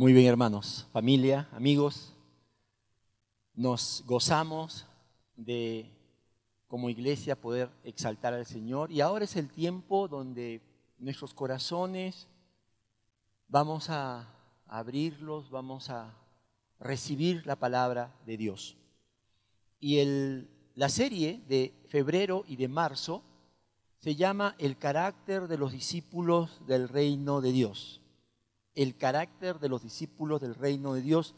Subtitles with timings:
[0.00, 2.14] Muy bien, hermanos, familia, amigos,
[3.52, 4.86] nos gozamos
[5.36, 5.90] de
[6.68, 8.90] como iglesia poder exaltar al Señor.
[8.90, 10.62] Y ahora es el tiempo donde
[10.96, 12.28] nuestros corazones
[13.46, 14.26] vamos a
[14.66, 16.14] abrirlos, vamos a
[16.78, 18.78] recibir la palabra de Dios.
[19.80, 23.22] Y el, la serie de febrero y de marzo
[23.98, 28.00] se llama El carácter de los discípulos del reino de Dios
[28.74, 31.34] el carácter de los discípulos del reino de Dios.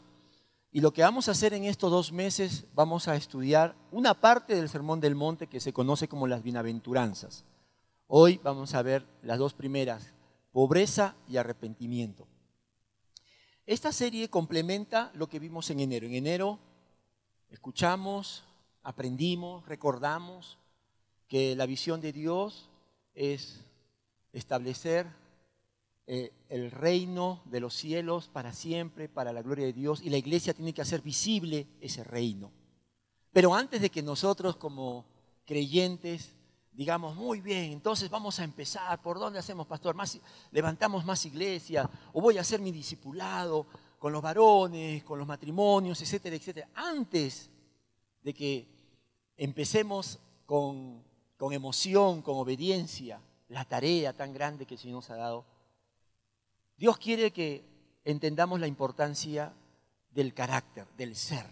[0.71, 4.55] Y lo que vamos a hacer en estos dos meses, vamos a estudiar una parte
[4.55, 7.45] del Sermón del Monte que se conoce como las bienaventuranzas.
[8.07, 10.13] Hoy vamos a ver las dos primeras,
[10.51, 12.27] pobreza y arrepentimiento.
[13.65, 16.05] Esta serie complementa lo que vimos en enero.
[16.05, 16.59] En enero
[17.49, 18.43] escuchamos,
[18.81, 20.57] aprendimos, recordamos
[21.27, 22.69] que la visión de Dios
[23.15, 23.63] es
[24.33, 25.07] establecer
[26.07, 30.17] eh, el reino de los cielos para siempre, para la gloria de Dios, y la
[30.17, 32.51] iglesia tiene que hacer visible ese reino.
[33.31, 35.05] Pero antes de que nosotros como
[35.45, 36.35] creyentes
[36.73, 39.95] digamos, muy bien, entonces vamos a empezar, ¿por dónde hacemos, pastor?
[39.95, 40.19] Más,
[40.51, 43.67] levantamos más iglesia, o voy a hacer mi discipulado
[43.99, 46.69] con los varones, con los matrimonios, etcétera, etcétera.
[46.73, 47.49] Antes
[48.23, 48.67] de que
[49.37, 51.03] empecemos con,
[51.37, 55.45] con emoción, con obediencia, la tarea tan grande que el Señor nos ha dado,
[56.83, 57.63] Dios quiere que
[58.03, 59.53] entendamos la importancia
[60.11, 61.45] del carácter, del ser.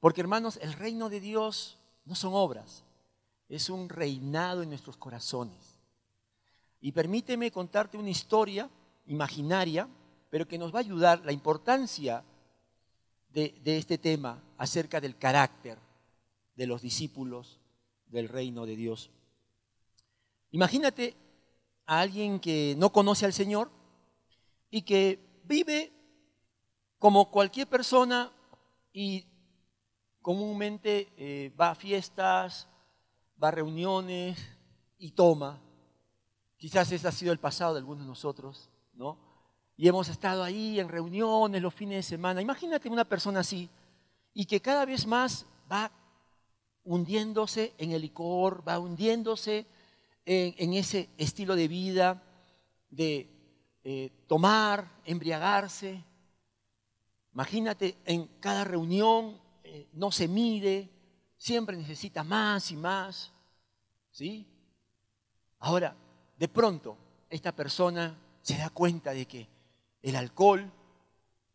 [0.00, 2.82] Porque hermanos, el reino de Dios no son obras,
[3.48, 5.76] es un reinado en nuestros corazones.
[6.80, 8.68] Y permíteme contarte una historia
[9.06, 9.88] imaginaria,
[10.28, 12.24] pero que nos va a ayudar la importancia
[13.28, 15.78] de, de este tema acerca del carácter
[16.56, 17.60] de los discípulos
[18.06, 19.08] del reino de Dios.
[20.50, 21.14] Imagínate
[21.86, 23.70] a alguien que no conoce al Señor,
[24.70, 25.92] y que vive
[26.98, 28.30] como cualquier persona
[28.92, 29.24] y
[30.22, 32.68] comúnmente eh, va a fiestas,
[33.42, 34.38] va a reuniones
[34.98, 35.60] y toma.
[36.56, 39.18] Quizás ese ha sido el pasado de algunos de nosotros, ¿no?
[39.76, 42.42] Y hemos estado ahí en reuniones los fines de semana.
[42.42, 43.70] Imagínate una persona así
[44.34, 45.90] y que cada vez más va
[46.84, 49.66] hundiéndose en el licor, va hundiéndose
[50.26, 52.22] en, en ese estilo de vida
[52.90, 53.39] de
[53.82, 56.04] eh, tomar, embriagarse.
[57.32, 60.90] Imagínate, en cada reunión eh, no se mide,
[61.36, 63.32] siempre necesita más y más.
[64.10, 64.46] ¿Sí?
[65.60, 65.96] Ahora,
[66.38, 66.96] de pronto,
[67.28, 69.48] esta persona se da cuenta de que
[70.02, 70.70] el alcohol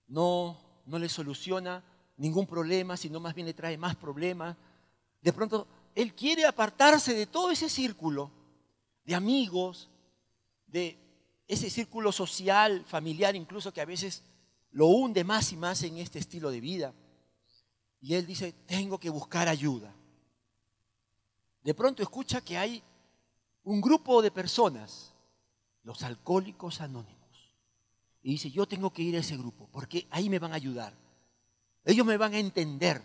[0.08, 1.84] no, no le soluciona
[2.18, 4.56] ningún problema, sino más bien le trae más problemas.
[5.22, 8.32] De pronto, él quiere apartarse de todo ese círculo
[9.04, 9.90] de amigos,
[10.68, 10.98] de
[11.48, 14.24] ese círculo social, familiar, incluso que a veces
[14.72, 16.94] lo hunde más y más en este estilo de vida.
[18.02, 19.94] Y él dice, tengo que buscar ayuda.
[21.64, 22.84] De pronto escucha que hay
[23.64, 25.14] un grupo de personas,
[25.84, 27.16] los alcohólicos anónimos.
[28.22, 30.94] Y dice, yo tengo que ir a ese grupo, porque ahí me van a ayudar.
[31.84, 33.02] Ellos me van a entender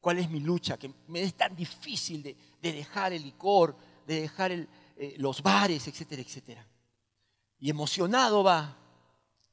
[0.00, 4.52] cuál es mi lucha, que me es tan difícil de, dejar el licor, de dejar
[4.52, 4.68] eh,
[5.18, 6.66] los bares, etcétera, etcétera
[7.58, 8.76] y emocionado va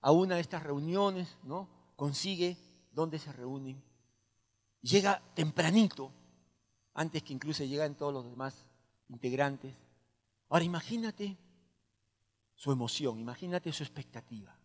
[0.02, 1.70] a una de estas reuniones, ¿no?
[1.96, 2.58] Consigue
[2.92, 3.82] dónde se reúnen.
[4.82, 6.12] Llega tempranito,
[6.94, 8.66] antes que incluso llegan todos los demás
[9.10, 9.76] integrantes.
[10.50, 11.38] Ahora imagínate
[12.56, 14.58] su emoción, imagínate su expectativa.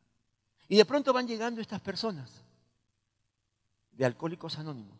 [0.68, 2.42] Y de pronto van llegando estas personas
[3.92, 4.98] de alcohólicos anónimos.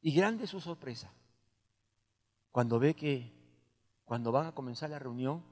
[0.00, 1.10] Y grande su sorpresa
[2.50, 3.32] cuando ve que
[4.04, 5.42] cuando van a comenzar la reunión,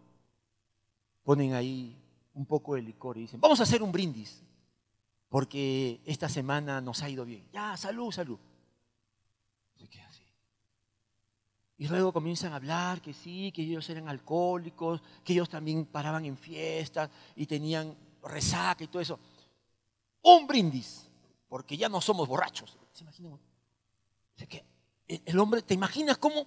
[1.22, 1.96] ponen ahí
[2.34, 4.42] un poco de licor y dicen, vamos a hacer un brindis,
[5.28, 7.48] porque esta semana nos ha ido bien.
[7.52, 8.38] Ya, salud, salud.
[9.76, 10.24] Se queda así.
[11.78, 16.24] Y luego comienzan a hablar que sí, que ellos eran alcohólicos, que ellos también paraban
[16.24, 19.18] en fiestas y tenían resaca y todo eso.
[20.22, 21.08] Un brindis,
[21.48, 22.78] porque ya no somos borrachos.
[22.92, 23.38] ¿Se imaginan?
[25.06, 26.46] el hombre, ¿te imaginas cómo?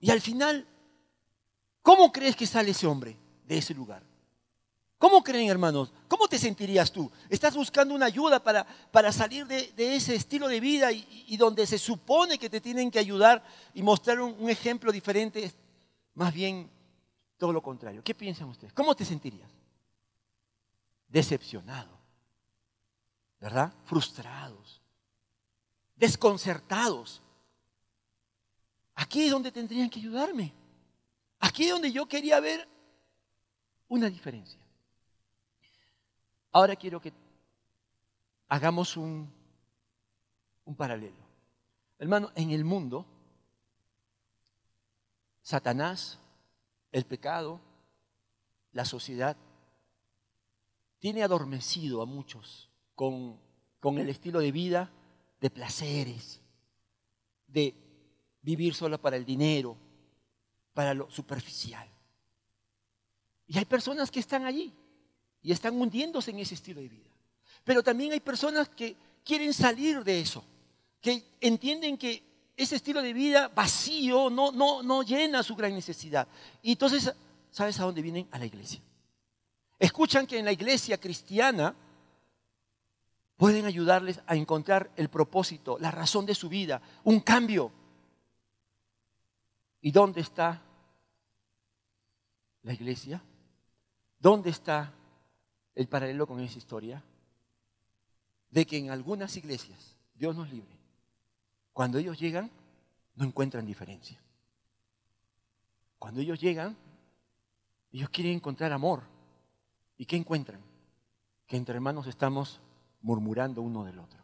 [0.00, 0.66] Y al final,
[1.82, 3.16] ¿cómo crees que sale ese hombre?
[3.50, 4.00] De ese lugar.
[4.96, 5.92] ¿Cómo creen, hermanos?
[6.06, 7.10] ¿Cómo te sentirías tú?
[7.28, 11.76] ¿Estás buscando una ayuda para, para salir de, ese estilo de vida y, donde se
[11.76, 13.42] supone que te tienen que ayudar
[13.74, 15.52] y mostrar un, ejemplo diferente?
[16.14, 16.70] Más bien
[17.38, 18.04] todo lo contrario.
[18.04, 18.72] ¿Qué piensan ustedes?
[18.72, 19.50] ¿Cómo te sentirías?
[21.08, 21.98] Decepcionado,
[23.40, 23.72] ¿verdad?
[23.84, 24.80] Frustrados,
[25.96, 27.20] desconcertados.
[28.94, 30.52] Aquí es donde tendrían que ayudarme.
[31.40, 32.69] Aquí es donde yo quería ver
[33.90, 34.58] una diferencia.
[36.52, 37.12] Ahora quiero que
[38.48, 39.30] hagamos un,
[40.64, 41.28] un paralelo.
[41.98, 43.04] Hermano, en el mundo,
[45.42, 46.18] Satanás,
[46.92, 47.60] el pecado,
[48.72, 49.36] la sociedad,
[50.98, 53.38] tiene adormecido a muchos con,
[53.80, 54.90] con el estilo de vida
[55.40, 56.40] de placeres,
[57.46, 57.74] de
[58.42, 59.76] vivir solo para el dinero,
[60.74, 61.88] para lo superficial.
[63.50, 64.72] Y hay personas que están allí
[65.42, 67.10] y están hundiéndose en ese estilo de vida.
[67.64, 70.44] Pero también hay personas que quieren salir de eso,
[71.00, 72.22] que entienden que
[72.56, 76.28] ese estilo de vida vacío no, no, no llena su gran necesidad.
[76.62, 77.12] Y entonces,
[77.50, 78.28] ¿sabes a dónde vienen?
[78.30, 78.80] A la iglesia.
[79.80, 81.74] Escuchan que en la iglesia cristiana
[83.36, 87.72] pueden ayudarles a encontrar el propósito, la razón de su vida, un cambio.
[89.80, 90.62] ¿Y dónde está
[92.62, 93.20] la iglesia?
[94.20, 94.92] ¿Dónde está
[95.74, 97.02] el paralelo con esa historia?
[98.50, 100.76] De que en algunas iglesias, Dios nos libre,
[101.72, 102.50] cuando ellos llegan,
[103.16, 104.20] no encuentran diferencia.
[105.98, 106.76] Cuando ellos llegan,
[107.92, 109.02] ellos quieren encontrar amor.
[109.96, 110.60] ¿Y qué encuentran?
[111.46, 112.60] Que entre hermanos estamos
[113.02, 114.20] murmurando uno del otro.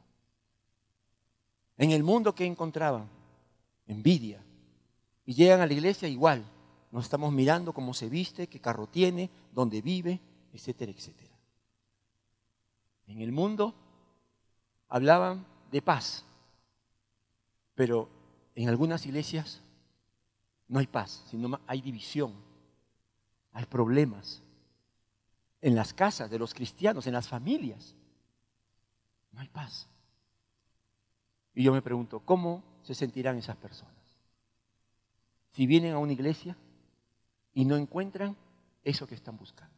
[1.78, 3.08] En el mundo que encontraban,
[3.86, 4.42] envidia.
[5.24, 6.44] Y llegan a la iglesia igual.
[6.96, 10.18] Nos estamos mirando cómo se viste, qué carro tiene, dónde vive,
[10.54, 11.36] etcétera, etcétera.
[13.06, 13.74] En el mundo
[14.88, 16.24] hablaban de paz,
[17.74, 18.08] pero
[18.54, 19.60] en algunas iglesias
[20.68, 22.32] no hay paz, sino hay división,
[23.52, 24.42] hay problemas.
[25.60, 27.94] En las casas de los cristianos, en las familias,
[29.32, 29.86] no hay paz.
[31.52, 33.92] Y yo me pregunto, ¿cómo se sentirán esas personas?
[35.52, 36.56] Si vienen a una iglesia
[37.56, 38.36] y no encuentran
[38.84, 39.74] eso que están buscando.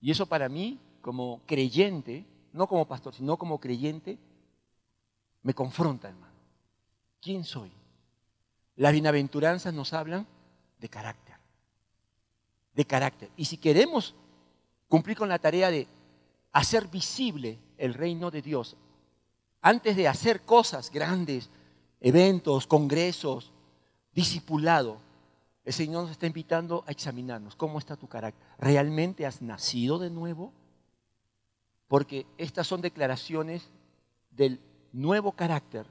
[0.00, 4.16] Y eso para mí, como creyente, no como pastor, sino como creyente,
[5.42, 6.32] me confronta, hermano.
[7.20, 7.72] ¿Quién soy?
[8.76, 10.24] Las bienaventuranzas nos hablan
[10.78, 11.34] de carácter.
[12.74, 13.28] De carácter.
[13.36, 14.14] Y si queremos
[14.86, 15.88] cumplir con la tarea de
[16.52, 18.76] hacer visible el reino de Dios,
[19.62, 21.50] antes de hacer cosas grandes,
[22.00, 23.50] eventos, congresos,
[24.12, 25.04] discipulado,
[25.66, 27.56] el Señor nos está invitando a examinarnos.
[27.56, 28.40] ¿Cómo está tu carácter?
[28.56, 30.52] ¿Realmente has nacido de nuevo?
[31.88, 33.68] Porque estas son declaraciones
[34.30, 34.60] del
[34.92, 35.84] nuevo carácter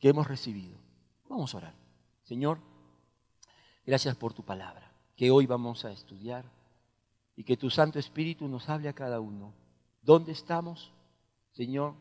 [0.00, 0.76] que hemos recibido.
[1.28, 1.74] Vamos a orar.
[2.24, 2.58] Señor,
[3.86, 6.44] gracias por tu palabra, que hoy vamos a estudiar
[7.36, 9.54] y que tu Santo Espíritu nos hable a cada uno.
[10.02, 10.92] ¿Dónde estamos,
[11.52, 11.94] Señor?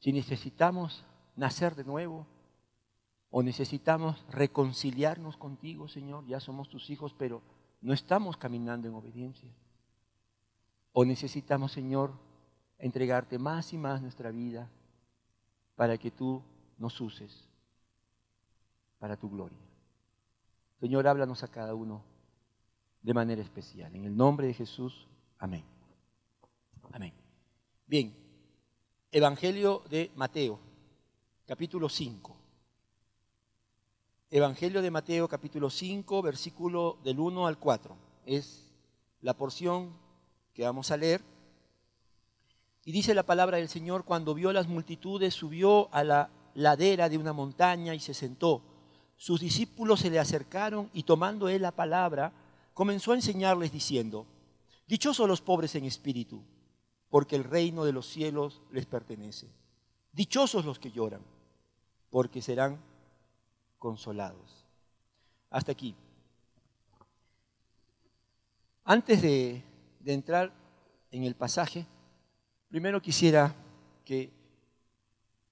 [0.00, 1.04] Si necesitamos
[1.36, 2.26] nacer de nuevo
[3.34, 7.40] o necesitamos reconciliarnos contigo, Señor, ya somos tus hijos, pero
[7.80, 9.48] no estamos caminando en obediencia.
[10.92, 12.12] O necesitamos, Señor,
[12.78, 14.68] entregarte más y más nuestra vida
[15.76, 16.42] para que tú
[16.76, 17.48] nos uses
[18.98, 19.58] para tu gloria.
[20.78, 22.02] Señor, háblanos a cada uno
[23.00, 23.96] de manera especial.
[23.96, 25.08] En el nombre de Jesús,
[25.38, 25.64] amén.
[26.92, 27.14] Amén.
[27.86, 28.14] Bien,
[29.10, 30.60] Evangelio de Mateo,
[31.46, 32.41] capítulo 5.
[34.34, 37.94] Evangelio de Mateo, capítulo 5, versículo del 1 al 4.
[38.24, 38.72] Es
[39.20, 39.92] la porción
[40.54, 41.20] que vamos a leer.
[42.86, 47.18] Y dice la palabra del Señor, cuando vio las multitudes, subió a la ladera de
[47.18, 48.62] una montaña y se sentó.
[49.18, 52.32] Sus discípulos se le acercaron y tomando él la palabra,
[52.72, 54.24] comenzó a enseñarles diciendo,
[54.86, 56.42] Dichosos los pobres en espíritu,
[57.10, 59.50] porque el reino de los cielos les pertenece.
[60.10, 61.20] Dichosos los que lloran,
[62.08, 62.80] porque serán
[63.82, 64.64] consolados.
[65.50, 65.92] Hasta aquí.
[68.84, 69.64] Antes de,
[70.04, 70.52] entrar
[71.10, 71.84] en el pasaje,
[72.68, 73.52] primero quisiera
[74.04, 74.30] que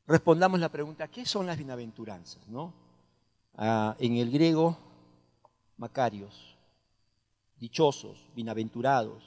[0.06, 2.46] respondamos la pregunta, ¿qué son las bienaventuranzas?
[2.46, 2.72] ¿no?
[3.56, 4.78] Ah, en el griego,
[5.76, 6.56] macarios,
[7.58, 9.24] dichosos, bienaventurados,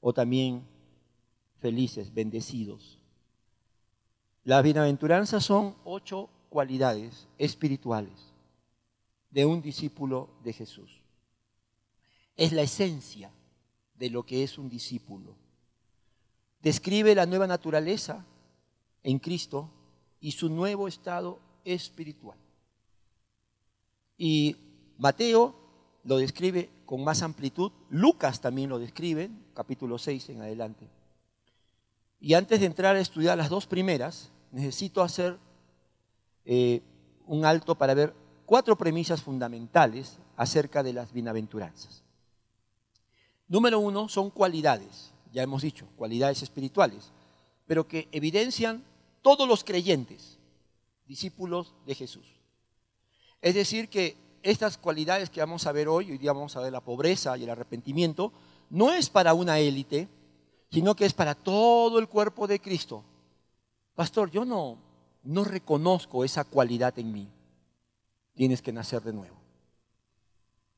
[0.00, 0.66] o también
[1.58, 2.98] felices, bendecidos.
[4.44, 8.12] Las bienaventuranzas son ocho cualidades espirituales
[9.30, 11.00] de un discípulo de Jesús.
[12.36, 13.30] Es la esencia
[13.94, 15.36] de lo que es un discípulo.
[16.60, 18.26] Describe la nueva naturaleza
[19.02, 19.70] en Cristo
[20.20, 22.36] y su nuevo estado espiritual.
[24.18, 24.56] Y
[24.98, 25.54] Mateo
[26.04, 30.88] lo describe con más amplitud, Lucas también lo describe, capítulo 6 en adelante.
[32.20, 35.38] Y antes de entrar a estudiar las dos primeras, necesito hacer
[36.44, 36.82] eh,
[37.26, 38.14] un alto para ver
[38.46, 42.02] cuatro premisas fundamentales acerca de las bienaventuranzas.
[43.46, 45.12] Número uno son cualidades.
[45.32, 47.12] ya hemos dicho, cualidades espirituales,
[47.66, 48.82] pero que evidencian
[49.22, 50.38] todos los creyentes,
[51.06, 52.26] discípulos de Jesús.
[53.40, 56.72] Es decir, que estas cualidades que vamos a ver hoy, hoy día vamos a ver
[56.72, 58.32] la pobreza y el arrepentimiento,
[58.70, 60.08] no es para una élite,
[60.70, 63.04] sino que es para todo el cuerpo de Cristo.
[63.94, 64.78] Pastor, yo no,
[65.22, 67.28] no reconozco esa cualidad en mí.
[68.34, 69.36] Tienes que nacer de nuevo.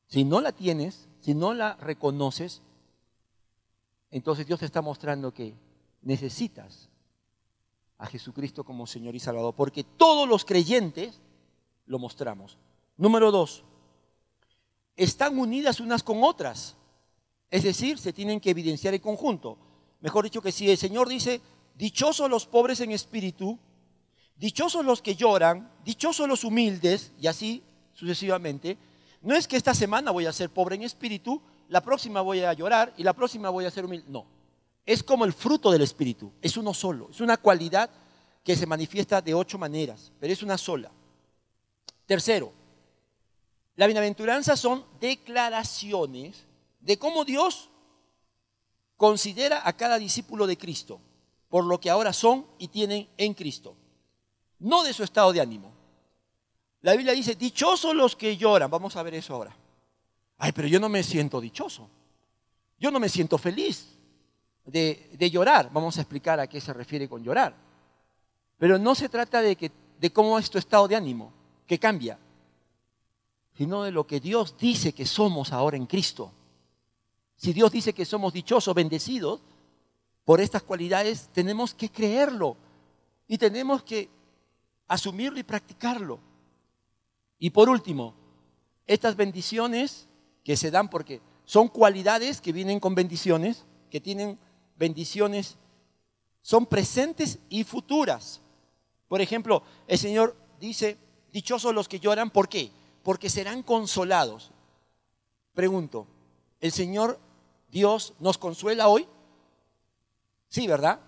[0.07, 2.61] Si no la tienes, si no la reconoces,
[4.11, 5.55] entonces Dios te está mostrando que
[6.01, 6.89] necesitas
[7.97, 11.19] a Jesucristo como Señor y Salvador, porque todos los creyentes
[11.85, 12.57] lo mostramos.
[12.97, 13.63] Número dos,
[14.95, 16.75] están unidas unas con otras,
[17.49, 19.57] es decir, se tienen que evidenciar en conjunto.
[20.01, 21.41] Mejor dicho que si el Señor dice,
[21.75, 23.57] dichosos los pobres en espíritu,
[24.35, 27.63] dichosos los que lloran, dichosos los humildes, y así
[27.93, 28.77] sucesivamente,
[29.21, 32.53] no es que esta semana voy a ser pobre en espíritu, la próxima voy a
[32.53, 34.05] llorar y la próxima voy a ser humilde.
[34.09, 34.25] No,
[34.85, 37.89] es como el fruto del espíritu, es uno solo, es una cualidad
[38.43, 40.91] que se manifiesta de ocho maneras, pero es una sola.
[42.05, 42.51] Tercero,
[43.75, 46.43] la bienaventuranza son declaraciones
[46.81, 47.69] de cómo Dios
[48.97, 50.99] considera a cada discípulo de Cristo,
[51.49, 53.75] por lo que ahora son y tienen en Cristo,
[54.63, 55.71] no de su estado de ánimo.
[56.81, 59.55] La Biblia dice, dichosos los que lloran, vamos a ver eso ahora.
[60.37, 61.87] Ay, pero yo no me siento dichoso,
[62.79, 63.87] yo no me siento feliz
[64.65, 67.55] de, de llorar, vamos a explicar a qué se refiere con llorar.
[68.57, 71.31] Pero no se trata de, que, de cómo es tu estado de ánimo,
[71.67, 72.17] que cambia,
[73.57, 76.31] sino de lo que Dios dice que somos ahora en Cristo.
[77.35, 79.41] Si Dios dice que somos dichosos, bendecidos
[80.25, 82.55] por estas cualidades, tenemos que creerlo
[83.27, 84.09] y tenemos que
[84.87, 86.19] asumirlo y practicarlo.
[87.39, 88.13] Y por último,
[88.87, 90.07] estas bendiciones
[90.43, 94.39] que se dan porque son cualidades que vienen con bendiciones, que tienen
[94.77, 95.57] bendiciones,
[96.41, 98.41] son presentes y futuras.
[99.07, 100.97] Por ejemplo, el Señor dice,
[101.31, 102.71] dichosos los que lloran, ¿por qué?
[103.03, 104.51] Porque serán consolados.
[105.53, 106.07] Pregunto,
[106.59, 107.19] ¿el Señor
[107.71, 109.07] Dios nos consuela hoy?
[110.47, 110.99] Sí, ¿verdad?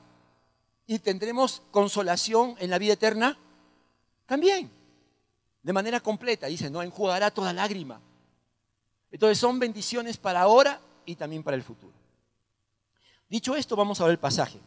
[0.88, 3.38] ¿Y tendremos consolación en la vida eterna?
[4.26, 4.72] También,
[5.66, 6.48] de manera completa.
[6.48, 8.00] Dice, no enjugará toda lágrima.
[9.12, 11.94] Entonces son bendiciones para ahora y también para el futuro.
[13.28, 14.60] Dicho esto, vamos a ver el pasaje.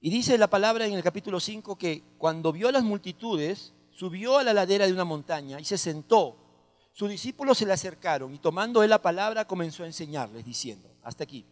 [0.00, 4.38] Y dice la palabra en el capítulo 5 que cuando vio a las multitudes, subió
[4.38, 6.36] a la ladera de una montaña y se sentó.
[6.92, 11.24] Sus discípulos se le acercaron y tomando él la palabra comenzó a enseñarles, diciendo, hasta
[11.24, 11.44] aquí.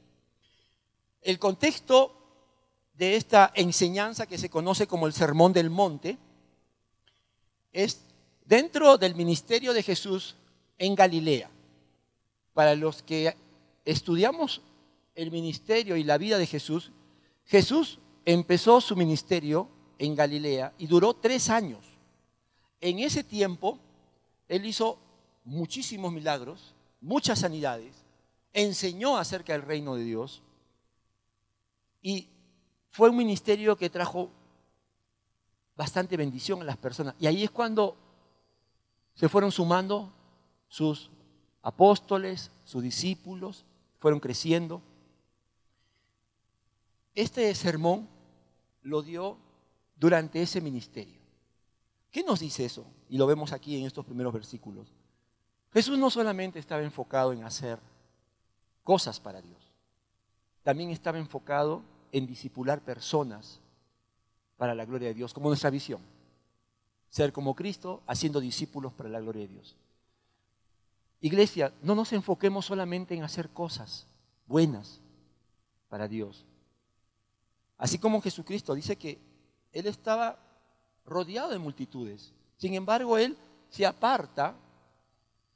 [1.21, 2.21] El contexto
[2.95, 6.19] de esta enseñanza que se conoce como el Sermón del Monte
[7.75, 8.01] es
[8.47, 10.37] dentro del ministerio de Jesús
[10.79, 11.51] en Galilea.
[12.55, 13.37] Para los que
[13.85, 14.63] estudiamos
[15.15, 16.93] el ministerio y la vida de Jesús,
[17.45, 21.85] Jesús empezó su ministerio en Galilea y duró tres años.
[22.81, 23.79] En ese tiempo,
[24.49, 24.99] él hizo
[25.45, 28.05] muchísimos milagros, muchas sanidades,
[28.53, 30.43] enseñó acerca del reino de Dios
[32.01, 32.29] y
[32.91, 34.31] fue un ministerio que trajo
[35.77, 37.15] bastante bendición a las personas.
[37.19, 37.97] Y ahí es cuando
[39.15, 40.13] se fueron sumando
[40.69, 41.11] sus
[41.63, 43.65] apóstoles, sus discípulos,
[43.99, 44.83] fueron creciendo.
[47.15, 48.09] Este sermón
[48.83, 49.39] lo dio
[49.97, 51.21] durante ese ministerio.
[52.11, 52.85] ¿Qué nos dice eso?
[53.09, 54.93] Y lo vemos aquí en estos primeros versículos.
[55.73, 57.81] Jesús no solamente estaba enfocado en hacer
[58.85, 59.73] cosas para Dios,
[60.63, 63.61] también estaba enfocado en disipular personas
[64.57, 66.01] para la gloria de Dios, como nuestra visión.
[67.11, 69.77] Ser como Cristo, haciendo discípulos para la gloria de Dios.
[71.21, 74.07] Iglesia, no nos enfoquemos solamente en hacer cosas
[74.47, 75.01] buenas
[75.89, 76.45] para Dios,
[77.79, 79.19] Así como Jesucristo dice que
[79.73, 80.39] Él estaba
[81.05, 82.33] rodeado de multitudes.
[82.57, 83.37] Sin embargo, Él
[83.69, 84.55] se aparta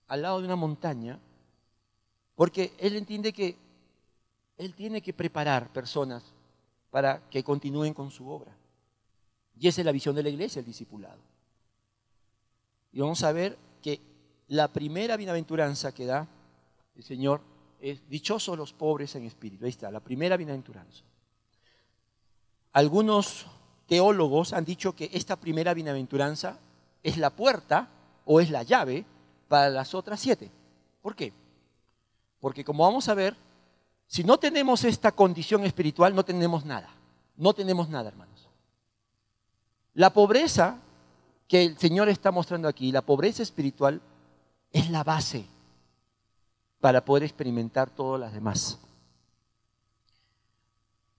[0.08, 1.18] al lado de una montaña
[2.34, 3.56] porque Él entiende que
[4.56, 6.22] Él tiene que preparar personas
[6.90, 8.54] para que continúen con su obra.
[9.58, 11.18] Y esa es la visión de la iglesia, el discipulado.
[12.92, 14.00] Y vamos a ver que
[14.48, 16.26] la primera bienaventuranza que da
[16.96, 17.40] el Señor
[17.80, 19.64] es dichosos los pobres en espíritu.
[19.64, 21.02] Ahí está, la primera bienaventuranza.
[22.72, 23.46] Algunos
[23.86, 26.58] teólogos han dicho que esta primera bienaventuranza
[27.02, 27.88] es la puerta
[28.24, 29.04] o es la llave
[29.48, 30.50] para las otras siete.
[31.02, 31.32] ¿Por qué?
[32.40, 33.36] Porque como vamos a ver,
[34.06, 36.90] si no tenemos esta condición espiritual, no tenemos nada.
[37.36, 38.37] No tenemos nada, hermanos.
[39.98, 40.78] La pobreza
[41.48, 44.00] que el Señor está mostrando aquí, la pobreza espiritual,
[44.70, 45.44] es la base
[46.78, 48.78] para poder experimentar todas las demás.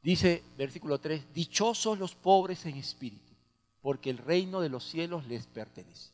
[0.01, 3.33] Dice versículo 3, dichosos los pobres en espíritu,
[3.81, 6.11] porque el reino de los cielos les pertenece.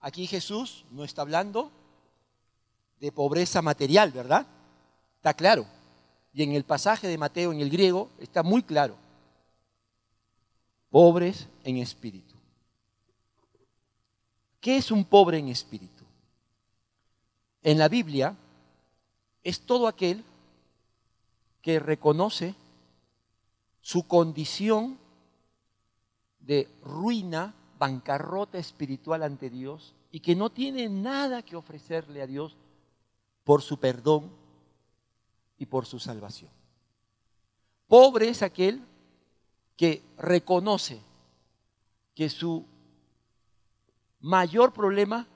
[0.00, 1.70] Aquí Jesús no está hablando
[3.00, 4.46] de pobreza material, ¿verdad?
[5.16, 5.64] Está claro.
[6.34, 9.01] Y en el pasaje de Mateo, en el griego, está muy claro.
[10.92, 12.36] Pobres en espíritu.
[14.60, 16.04] ¿Qué es un pobre en espíritu?
[17.62, 18.36] En la Biblia
[19.42, 20.22] es todo aquel
[21.62, 22.54] que reconoce
[23.80, 24.98] su condición
[26.40, 32.54] de ruina, bancarrota espiritual ante Dios y que no tiene nada que ofrecerle a Dios
[33.44, 34.30] por su perdón
[35.56, 36.50] y por su salvación.
[37.88, 38.91] Pobre es aquel
[39.76, 41.00] que reconoce
[42.14, 42.64] que su
[44.20, 45.26] mayor problema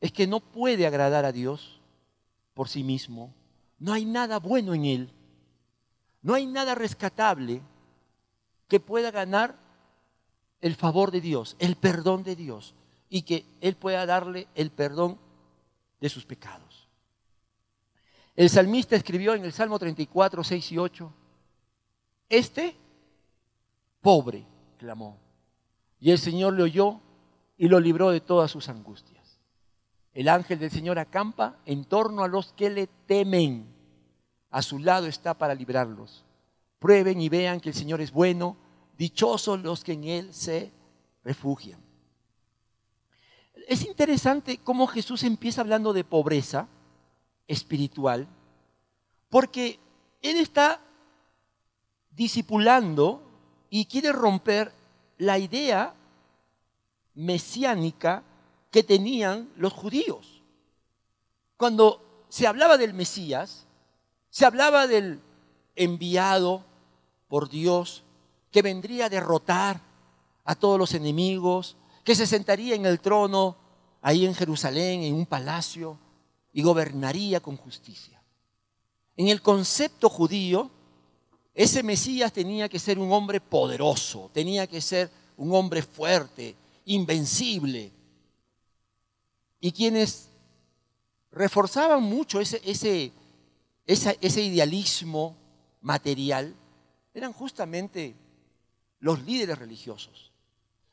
[0.00, 1.80] es que no puede agradar a Dios
[2.54, 3.32] por sí mismo.
[3.78, 5.10] No hay nada bueno en él.
[6.22, 7.60] No hay nada rescatable
[8.68, 9.56] que pueda ganar
[10.60, 12.74] el favor de Dios, el perdón de Dios,
[13.10, 15.18] y que Él pueda darle el perdón
[16.00, 16.88] de sus pecados.
[18.34, 21.12] El salmista escribió en el Salmo 34, 6 y 8,
[22.28, 22.76] este
[24.02, 24.44] pobre
[24.78, 25.16] clamó,
[25.98, 27.00] y el Señor le oyó
[27.56, 29.38] y lo libró de todas sus angustias.
[30.12, 33.72] El ángel del Señor acampa en torno a los que le temen.
[34.50, 36.24] A su lado está para librarlos.
[36.78, 38.56] Prueben y vean que el Señor es bueno.
[38.98, 40.70] Dichosos los que en Él se
[41.24, 41.80] refugian.
[43.68, 46.68] Es interesante cómo Jesús empieza hablando de pobreza
[47.46, 48.26] espiritual,
[49.30, 49.78] porque
[50.20, 50.80] Él está
[52.10, 53.31] discipulando
[53.74, 54.70] y quiere romper
[55.16, 55.94] la idea
[57.14, 58.22] mesiánica
[58.70, 60.42] que tenían los judíos.
[61.56, 63.64] Cuando se hablaba del Mesías,
[64.28, 65.20] se hablaba del
[65.74, 66.62] enviado
[67.28, 68.02] por Dios
[68.50, 69.80] que vendría a derrotar
[70.44, 73.56] a todos los enemigos, que se sentaría en el trono
[74.02, 75.96] ahí en Jerusalén, en un palacio,
[76.52, 78.22] y gobernaría con justicia.
[79.16, 80.70] En el concepto judío,
[81.54, 86.54] ese Mesías tenía que ser un hombre poderoso, tenía que ser un hombre fuerte,
[86.86, 87.92] invencible.
[89.60, 90.28] Y quienes
[91.30, 93.12] reforzaban mucho ese, ese,
[93.86, 95.36] ese idealismo
[95.80, 96.54] material
[97.14, 98.14] eran justamente
[98.98, 100.32] los líderes religiosos.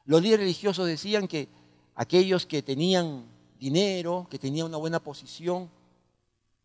[0.05, 1.47] Los líderes religiosos decían que
[1.95, 3.23] aquellos que tenían
[3.59, 5.69] dinero, que tenían una buena posición,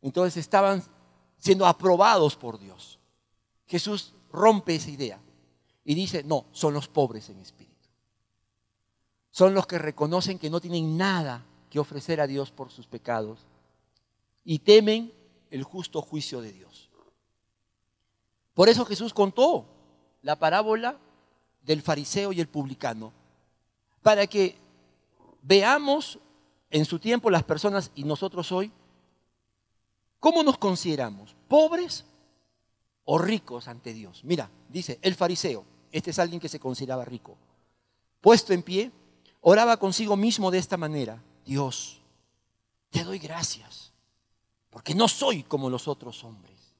[0.02, 0.82] entonces estaban
[1.38, 2.98] siendo aprobados por Dios.
[3.66, 5.20] Jesús rompe esa idea
[5.84, 7.74] y dice, no, son los pobres en espíritu
[9.34, 13.40] son los que reconocen que no tienen nada que ofrecer a Dios por sus pecados
[14.44, 15.12] y temen
[15.50, 16.88] el justo juicio de Dios.
[18.54, 19.66] Por eso Jesús contó
[20.22, 20.98] la parábola
[21.62, 23.12] del fariseo y el publicano,
[24.02, 24.56] para que
[25.42, 26.20] veamos
[26.70, 28.70] en su tiempo las personas y nosotros hoy,
[30.20, 31.34] ¿cómo nos consideramos?
[31.48, 32.04] ¿Pobres
[33.04, 34.22] o ricos ante Dios?
[34.24, 37.36] Mira, dice el fariseo, este es alguien que se consideraba rico,
[38.20, 38.90] puesto en pie,
[39.40, 42.00] oraba consigo mismo de esta manera, Dios,
[42.90, 43.92] te doy gracias,
[44.70, 46.74] porque no soy como los otros hombres,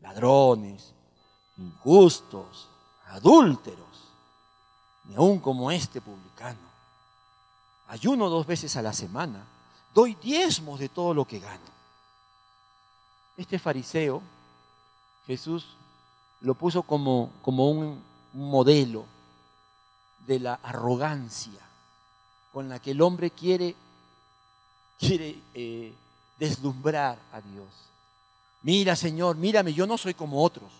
[0.00, 0.94] ladrones,
[1.58, 2.68] injustos,
[3.08, 4.08] adúlteros,
[5.04, 6.70] ni aun como este publicano.
[7.88, 9.44] Ayuno dos veces a la semana,
[9.94, 11.70] doy diezmos de todo lo que gano.
[13.36, 14.22] Este fariseo,
[15.26, 15.66] Jesús
[16.40, 18.02] lo puso como, como un
[18.32, 19.04] modelo
[20.26, 21.60] de la arrogancia
[22.52, 23.76] con la que el hombre quiere,
[24.98, 25.94] quiere eh,
[26.38, 27.68] deslumbrar a Dios.
[28.62, 30.70] Mira, Señor, mírame, yo no soy como otros.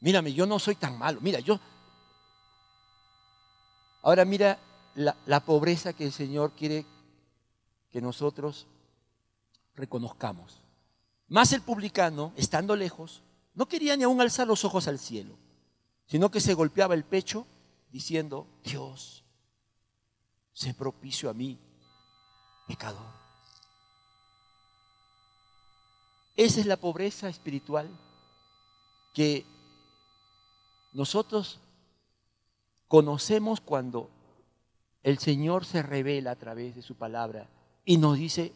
[0.00, 1.20] Mírame, yo no soy tan malo.
[1.20, 1.58] Mira, yo...
[4.02, 4.58] Ahora mira
[4.94, 6.84] la, la pobreza que el Señor quiere
[7.90, 8.66] que nosotros
[9.74, 10.60] reconozcamos.
[11.28, 13.22] Más el publicano, estando lejos,
[13.58, 15.36] no quería ni aún alzar los ojos al cielo,
[16.06, 17.44] sino que se golpeaba el pecho
[17.90, 19.24] diciendo, Dios,
[20.52, 21.58] sé propicio a mí,
[22.68, 23.12] pecador.
[26.36, 27.90] Esa es la pobreza espiritual
[29.12, 29.44] que
[30.92, 31.58] nosotros
[32.86, 34.08] conocemos cuando
[35.02, 37.48] el Señor se revela a través de su palabra
[37.84, 38.52] y nos dice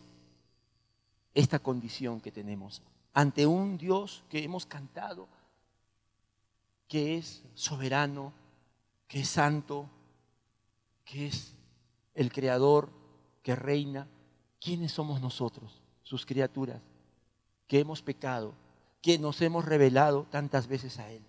[1.35, 5.29] esta condición que tenemos ante un Dios que hemos cantado,
[6.89, 8.33] que es soberano,
[9.09, 9.89] que es santo,
[11.05, 11.55] que es
[12.15, 12.91] el Creador
[13.43, 14.07] que reina,
[14.61, 16.81] ¿quiénes somos nosotros, sus criaturas,
[17.67, 18.55] que hemos pecado,
[19.03, 21.23] que nos hemos revelado tantas veces a Él.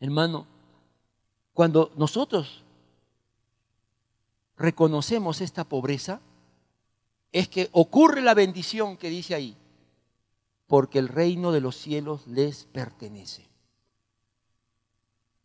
[0.00, 0.46] Hermano,
[1.52, 2.64] cuando nosotros
[4.56, 6.20] reconocemos esta pobreza,
[7.32, 9.56] es que ocurre la bendición que dice ahí,
[10.66, 13.48] porque el reino de los cielos les pertenece.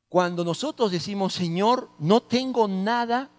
[0.09, 3.29] Cuando nosotros decimos, Señor, no tengo nada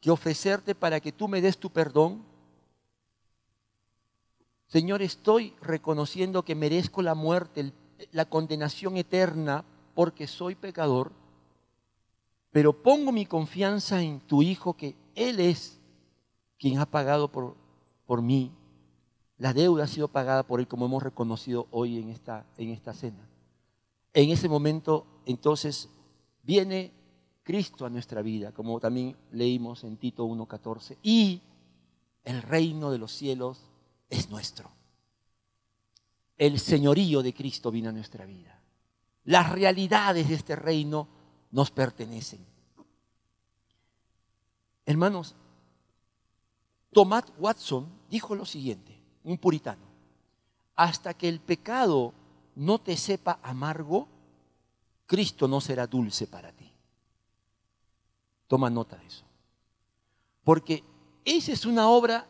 [0.00, 2.24] que ofrecerte para que tú me des tu perdón,
[4.66, 7.72] Señor, estoy reconociendo que merezco la muerte,
[8.10, 11.12] la condenación eterna porque soy pecador,
[12.50, 15.78] pero pongo mi confianza en tu Hijo, que Él es
[16.58, 17.54] quien ha pagado por,
[18.06, 18.50] por mí.
[19.42, 22.94] La deuda ha sido pagada por Él, como hemos reconocido hoy en esta, en esta
[22.94, 23.28] cena.
[24.14, 25.88] En ese momento, entonces,
[26.44, 26.92] viene
[27.42, 31.42] Cristo a nuestra vida, como también leímos en Tito 1.14, y
[32.22, 33.68] el reino de los cielos
[34.10, 34.70] es nuestro.
[36.38, 38.60] El señorío de Cristo vino a nuestra vida.
[39.24, 41.08] Las realidades de este reino
[41.50, 42.46] nos pertenecen.
[44.86, 45.34] Hermanos,
[46.92, 49.82] Thomas Watson dijo lo siguiente, un puritano,
[50.76, 52.12] hasta que el pecado
[52.56, 54.08] no te sepa amargo,
[55.06, 56.70] Cristo no será dulce para ti.
[58.46, 59.24] Toma nota de eso.
[60.44, 60.82] Porque
[61.24, 62.26] esa es una obra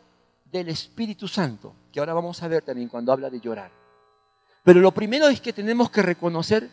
[0.51, 3.71] del Espíritu Santo, que ahora vamos a ver también cuando habla de llorar.
[4.63, 6.69] Pero lo primero es que tenemos que reconocer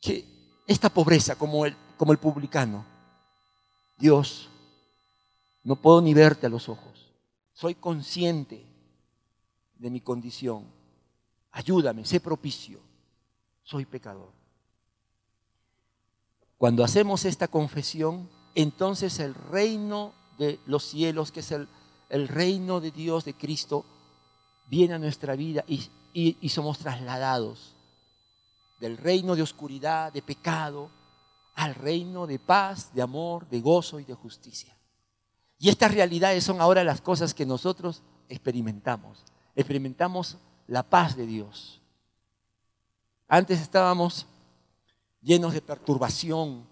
[0.00, 0.24] que
[0.66, 2.84] esta pobreza, como el, como el publicano,
[3.98, 4.48] Dios,
[5.62, 7.12] no puedo ni verte a los ojos.
[7.52, 8.64] Soy consciente
[9.78, 10.66] de mi condición.
[11.52, 12.80] Ayúdame, sé propicio.
[13.62, 14.32] Soy pecador.
[16.56, 22.90] Cuando hacemos esta confesión, entonces el reino de los cielos, que es el reino de
[22.90, 23.84] Dios, de Cristo,
[24.68, 25.90] viene a nuestra vida y,
[26.48, 27.74] somos trasladados
[28.80, 30.90] del reino de oscuridad, de pecado,
[31.54, 34.76] al reino de paz, de amor, de gozo y de justicia.
[35.58, 39.24] Y estas realidades son ahora las cosas que nosotros experimentamos.
[39.58, 41.82] Experimentamos la paz de Dios.
[43.26, 44.24] Antes estábamos
[45.20, 46.64] llenos de perturbación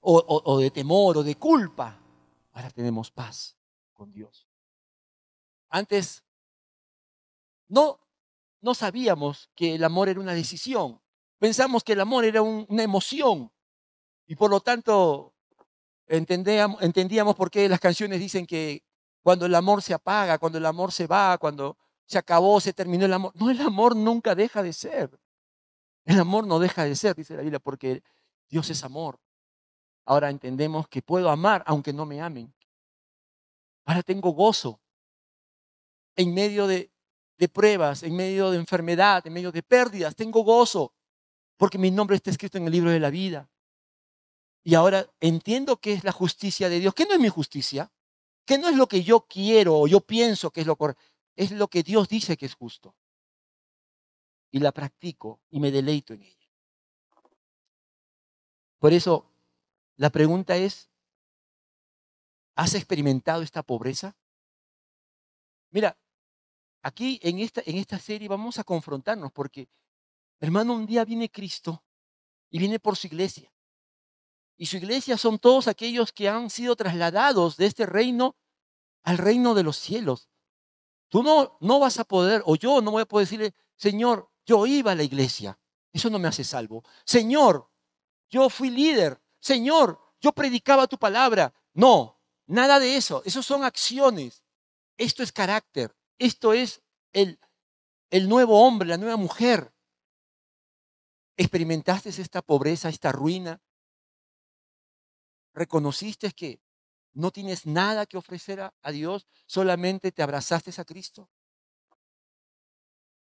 [0.00, 1.96] o, de temor o de culpa.
[2.50, 3.56] Ahora tenemos paz
[3.94, 4.48] con Dios.
[5.68, 6.24] Antes
[7.68, 8.00] no,
[8.60, 11.00] no sabíamos que el amor era una decisión.
[11.38, 13.52] Pensamos que el amor era una emoción.
[14.26, 15.32] Y por lo tanto
[16.08, 18.82] entendíamos, entendíamos por qué las canciones dicen que
[19.28, 23.04] cuando el amor se apaga, cuando el amor se va, cuando se acabó, se terminó
[23.04, 23.30] el amor.
[23.34, 25.20] No, el amor nunca deja de ser.
[26.06, 28.02] El amor no deja de ser, dice la Biblia, porque
[28.48, 29.20] Dios es amor.
[30.06, 32.54] Ahora entendemos que puedo amar aunque no me amen.
[33.84, 34.80] Ahora tengo gozo
[36.16, 36.90] en medio de,
[37.52, 40.16] pruebas, en medio de enfermedad, en medio de pérdidas.
[40.16, 40.94] Tengo gozo
[41.58, 43.50] porque mi nombre está escrito en el libro de la vida.
[44.64, 46.94] Y ahora entiendo qué es la justicia de Dios.
[46.94, 47.92] ¿Qué no es mi justicia?
[48.48, 51.02] ¿Qué no es lo que yo quiero o yo pienso que es lo correcto?
[51.36, 52.96] Es lo que Dios dice que es justo.
[54.50, 56.48] Y la practico y me deleito en ella.
[58.78, 59.30] Por eso,
[59.96, 60.88] la pregunta es,
[62.58, 64.16] ¿Has experimentado esta pobreza?
[65.70, 65.96] Mira,
[66.82, 69.68] aquí en esta, en esta serie vamos a confrontarnos porque,
[70.40, 71.84] hermano, un día viene Cristo
[72.50, 73.52] y viene por su iglesia.
[74.58, 78.36] Y su iglesia son todos aquellos que han sido trasladados de este reino
[79.04, 80.28] al reino de los cielos.
[81.08, 84.66] Tú no, no vas a poder, o yo no voy a poder decirle, Señor, yo
[84.66, 85.58] iba a la iglesia.
[85.92, 86.84] Eso no me hace salvo.
[87.04, 87.70] Señor,
[88.28, 89.22] yo fui líder.
[89.40, 91.54] Señor, yo predicaba tu palabra.
[91.72, 92.18] No,
[92.48, 93.22] Nada de eso.
[93.24, 94.42] Esos son acciones.
[94.96, 95.94] Esto es carácter.
[96.18, 97.38] Esto es el,
[98.10, 99.72] el nuevo hombre, la nueva mujer.
[101.36, 103.60] ¿Experimentaste esta pobreza, esta ruina?
[105.58, 106.60] ¿Reconociste que
[107.12, 109.26] no tienes nada que ofrecer a, a Dios?
[109.46, 111.30] ¿Solamente te abrazaste a Cristo?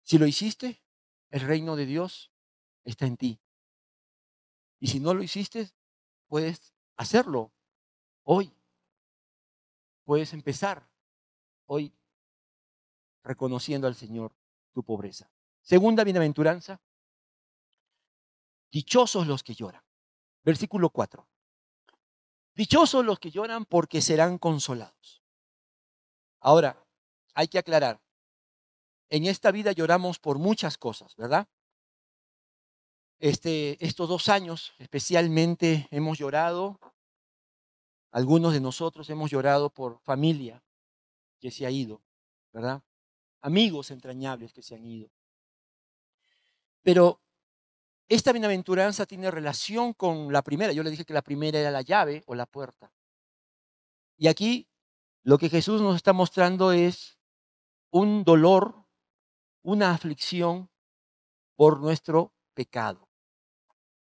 [0.02, 0.82] Si lo hiciste,
[1.30, 2.32] el reino de Dios
[2.84, 3.40] está en ti.
[4.78, 5.70] Y si no lo hiciste,
[6.28, 7.52] puedes hacerlo
[8.22, 8.54] hoy
[10.10, 10.90] puedes empezar
[11.66, 11.94] hoy
[13.22, 14.34] reconociendo al Señor
[14.72, 15.30] tu pobreza.
[15.62, 16.80] Segunda bienaventuranza,
[18.72, 19.84] dichosos los que lloran.
[20.42, 21.28] Versículo 4.
[22.54, 25.22] Dichosos los que lloran porque serán consolados.
[26.40, 26.84] Ahora,
[27.34, 28.00] hay que aclarar,
[29.08, 31.48] en esta vida lloramos por muchas cosas, ¿verdad?
[33.18, 36.78] Este, estos dos años especialmente hemos llorado
[38.12, 40.62] algunos de nosotros hemos llorado por familia
[41.38, 42.02] que se ha ido,
[42.52, 42.82] ¿verdad?
[43.42, 45.10] amigos entrañables que se han ido.
[46.82, 47.20] Pero
[48.10, 50.72] esta bienaventuranza tiene relación con la primera.
[50.72, 52.92] Yo le dije que la primera era la llave o la puerta.
[54.16, 54.68] Y aquí
[55.22, 57.20] lo que Jesús nos está mostrando es
[57.90, 58.84] un dolor,
[59.62, 60.70] una aflicción
[61.54, 63.08] por nuestro pecado.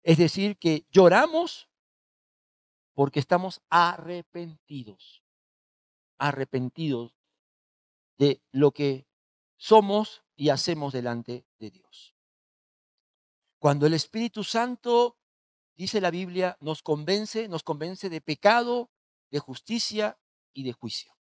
[0.03, 1.67] Es decir, que lloramos
[2.93, 5.23] porque estamos arrepentidos,
[6.19, 7.15] arrepentidos
[8.19, 9.07] de lo que
[9.57, 12.16] somos y hacemos delante de Dios.
[13.59, 15.17] Cuando el Espíritu Santo,
[15.75, 18.91] dice la Biblia, nos convence, nos convence de pecado,
[19.31, 20.19] de justicia
[20.53, 21.17] y de juicio.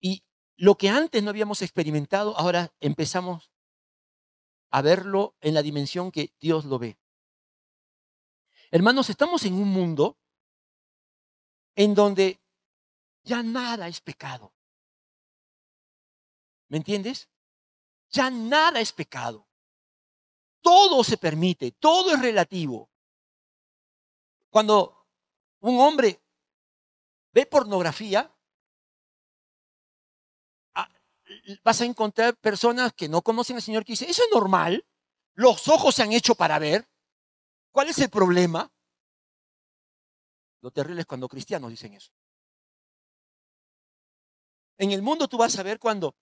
[0.00, 0.24] Y
[0.56, 3.50] lo que antes no habíamos experimentado, ahora empezamos
[4.70, 6.98] a verlo en la dimensión que Dios lo ve.
[8.70, 10.18] Hermanos, estamos en un mundo
[11.76, 12.40] en donde
[13.22, 14.52] ya nada es pecado.
[16.68, 17.30] ¿Me entiendes?
[18.10, 19.48] Ya nada es pecado.
[20.64, 22.90] Todo se permite, todo es relativo.
[24.48, 25.06] Cuando
[25.60, 26.22] un hombre
[27.34, 28.34] ve pornografía,
[31.62, 34.86] vas a encontrar personas que no conocen al Señor que dicen, eso es normal,
[35.34, 36.88] los ojos se han hecho para ver.
[37.70, 38.72] ¿Cuál es el problema?
[40.62, 42.10] Lo terrible es cuando cristianos dicen eso.
[44.78, 46.16] En el mundo tú vas a ver cuando,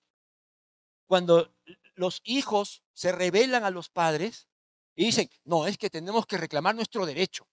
[1.07, 1.55] cuando
[2.03, 4.49] los hijos se rebelan a los padres
[4.95, 7.49] y dicen, no, es que tenemos que reclamar nuestro derecho.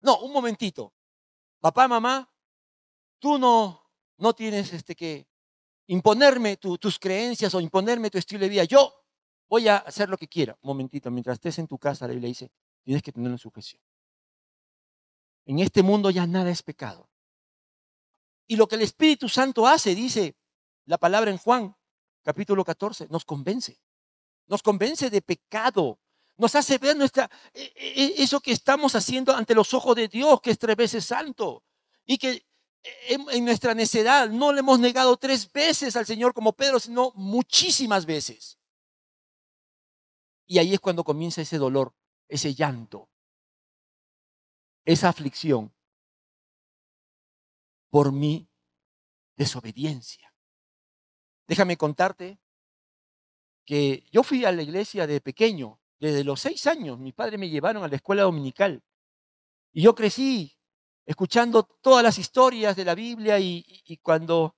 [0.00, 0.92] No, un momentito.
[1.60, 2.28] Papá, mamá,
[3.20, 5.28] tú no, no tienes este que
[5.86, 8.64] imponerme tus creencias o imponerme tu estilo de vida.
[8.64, 8.92] Yo
[9.48, 10.58] voy a hacer lo que quiera.
[10.60, 12.50] Un momentito, mientras estés en tu casa, la Biblia dice,
[12.82, 13.80] Tienes que tenerlo en sujeción.
[15.44, 17.08] En este mundo ya nada es pecado.
[18.48, 20.36] Y lo que el Espíritu Santo hace, dice
[20.86, 21.76] la palabra en Juan,
[22.22, 23.80] capítulo 14, nos convence.
[24.46, 25.98] Nos convence de pecado.
[26.36, 30.08] Nos hace ver nuestra, e, e, e, eso que estamos haciendo ante los ojos de
[30.08, 31.64] Dios, que es tres veces santo.
[32.04, 32.44] Y que
[33.08, 37.12] en, en nuestra necedad no le hemos negado tres veces al Señor como Pedro, sino
[37.14, 38.58] muchísimas veces.
[40.46, 41.94] Y ahí es cuando comienza ese dolor
[42.32, 43.10] ese llanto,
[44.86, 45.74] esa aflicción
[47.90, 48.48] por mi
[49.36, 50.34] desobediencia.
[51.46, 52.40] Déjame contarte
[53.64, 57.48] que yo fui a la iglesia de pequeño, desde los seis años, mis padres me
[57.48, 58.82] llevaron a la escuela dominical
[59.72, 60.56] y yo crecí
[61.06, 64.56] escuchando todas las historias de la Biblia y, cuando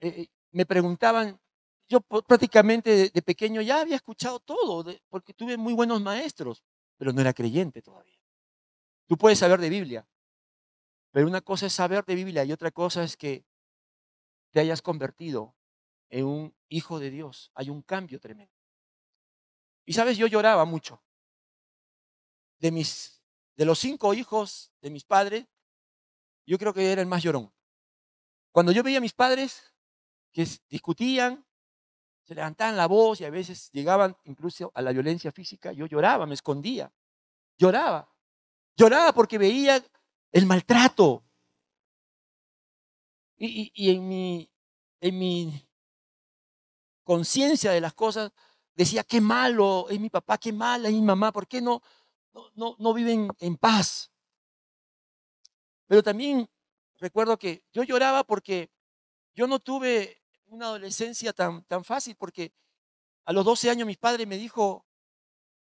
[0.00, 1.40] eh, eh, me preguntaban,
[1.88, 6.62] yo prácticamente de, pequeño ya había escuchado todo, porque tuve muy buenos maestros,
[6.96, 8.18] pero no era creyente todavía.
[9.06, 10.06] Tú puedes saber de Biblia,
[11.10, 13.44] pero una cosa es saber de Biblia y otra cosa es que
[14.50, 15.54] te hayas convertido
[16.14, 17.50] en un hijo de Dios.
[17.56, 18.54] Hay un cambio tremendo.
[19.84, 21.02] Y sabes, yo lloraba mucho.
[22.58, 23.20] De mis
[23.56, 25.46] de los cinco hijos de mis padres,
[26.46, 27.52] yo creo que era el más llorón.
[28.52, 29.74] Cuando yo veía a mis padres
[30.32, 31.44] que discutían,
[32.22, 35.72] se levantaban la voz y a veces llegaban incluso a la violencia física.
[35.72, 36.92] Yo lloraba, me escondía,
[37.58, 38.08] lloraba.
[38.76, 39.84] Lloraba porque veía
[40.30, 41.24] el maltrato.
[43.36, 44.50] Y, en mi,
[45.00, 45.68] en mi
[47.04, 48.32] conciencia de las cosas
[48.74, 51.82] decía, qué malo es mi papá, qué mala es mi mamá, ¿por qué no,
[52.54, 54.10] no, no viven en paz?
[55.86, 56.48] Pero también
[56.98, 58.70] recuerdo que yo lloraba porque
[59.34, 62.52] yo no tuve una adolescencia tan, tan fácil porque
[63.24, 64.86] a los 12 años mi padre me dijo,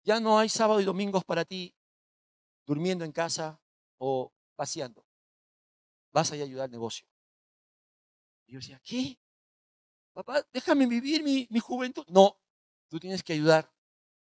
[0.03, 1.75] ya no hay sábado y domingos para ti
[2.65, 3.59] durmiendo en casa
[3.97, 5.05] o paseando.
[6.11, 7.07] Vas a ayudar al negocio.
[8.45, 9.19] Y yo decía, ¿qué?
[10.15, 12.05] Papá, déjame vivir mi, mi juventud.
[12.07, 12.37] No,
[12.87, 13.69] tú tienes que ayudar.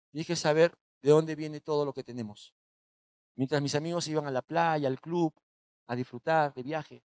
[0.09, 2.55] Tienes que saber de dónde viene todo lo que tenemos.
[3.35, 5.33] Mientras mis amigos iban a la playa, al club,
[5.88, 7.03] a disfrutar de viaje,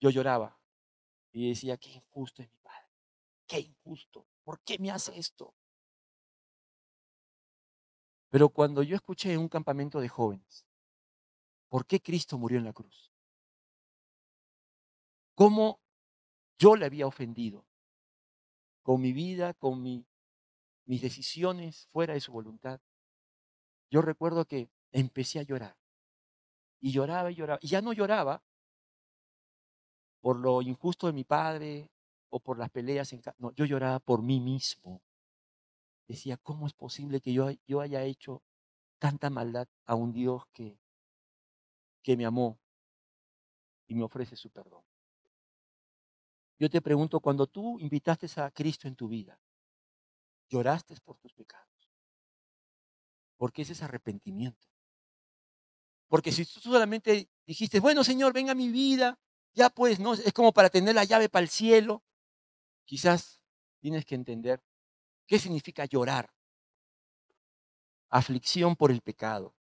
[0.00, 0.58] yo lloraba
[1.30, 2.90] y decía, qué injusto es mi padre,
[3.46, 5.54] qué injusto, ¿por qué me hace esto?
[8.28, 10.66] Pero cuando yo escuché en un campamento de jóvenes,
[11.68, 13.12] ¿por qué Cristo murió en la cruz?
[15.36, 15.80] ¿Cómo
[16.58, 17.66] yo le había ofendido?
[18.82, 20.06] Con mi vida, con mi,
[20.86, 22.80] mis decisiones fuera de su voluntad.
[23.90, 25.76] Yo recuerdo que empecé a llorar.
[26.80, 27.58] Y lloraba y lloraba.
[27.62, 28.42] Y ya no lloraba
[30.20, 31.90] por lo injusto de mi padre
[32.30, 33.36] o por las peleas en casa.
[33.38, 35.02] No, yo lloraba por mí mismo.
[36.08, 38.42] Decía, ¿cómo es posible que yo, yo haya hecho
[38.98, 40.78] tanta maldad a un Dios que,
[42.02, 42.58] que me amó
[43.88, 44.85] y me ofrece su perdón?
[46.58, 49.38] Yo te pregunto, cuando tú invitaste a Cristo en tu vida,
[50.48, 51.66] lloraste por tus pecados.
[53.36, 54.66] Porque ese es arrepentimiento.
[56.08, 59.18] Porque si tú solamente dijiste, bueno Señor, venga mi vida,
[59.52, 60.14] ya pues, ¿no?
[60.14, 62.02] Es como para tener la llave para el cielo.
[62.84, 63.40] Quizás
[63.80, 64.62] tienes que entender
[65.26, 66.32] qué significa llorar.
[68.08, 69.54] Aflicción por el pecado.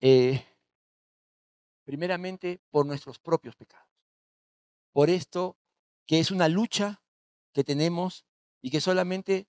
[0.00, 0.44] Eh,
[1.84, 3.95] primeramente por nuestros propios pecados.
[4.96, 5.58] Por esto
[6.06, 7.02] que es una lucha
[7.52, 8.24] que tenemos
[8.62, 9.46] y que solamente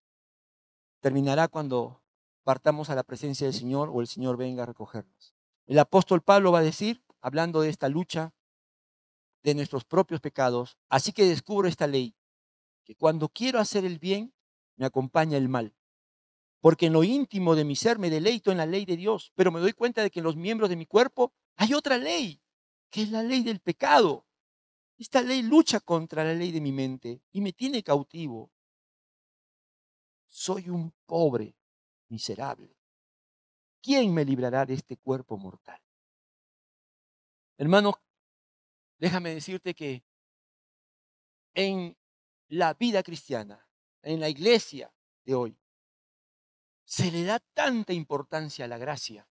[0.99, 2.03] terminará cuando
[2.43, 5.37] partamos a la presencia del Señor o el Señor venga a recogernos.
[5.65, 8.35] El apóstol Pablo va a decir, hablando de esta lucha
[9.41, 12.13] de nuestros propios pecados, así que descubro esta ley,
[12.83, 14.33] que cuando quiero hacer el bien,
[14.75, 15.73] me acompaña el mal.
[16.59, 19.53] Porque en lo íntimo de mi ser me deleito en la ley de Dios, pero
[19.53, 22.41] me doy cuenta de que en los miembros de mi cuerpo hay otra ley,
[22.89, 24.26] que es la ley del pecado.
[24.97, 28.51] Esta ley lucha contra la ley de mi mente y me tiene cautivo.
[30.25, 31.55] Soy un pobre
[32.09, 32.75] miserable.
[33.81, 35.79] ¿Quién me librará de este cuerpo mortal?
[37.57, 37.93] Hermano,
[38.97, 40.03] déjame decirte que
[41.53, 41.97] en
[42.49, 43.67] la vida cristiana,
[44.01, 44.93] en la iglesia
[45.25, 45.59] de hoy,
[46.85, 49.27] se le da tanta importancia a la gracia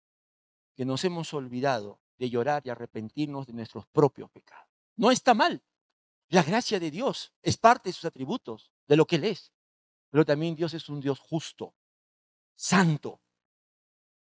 [0.75, 4.64] que nos hemos olvidado de llorar y arrepentirnos de nuestros propios pecados.
[4.97, 5.63] No está mal.
[6.29, 9.53] La gracia de Dios es parte de sus atributos, de lo que Él es.
[10.11, 11.75] Pero también Dios es un Dios justo,
[12.55, 13.21] santo.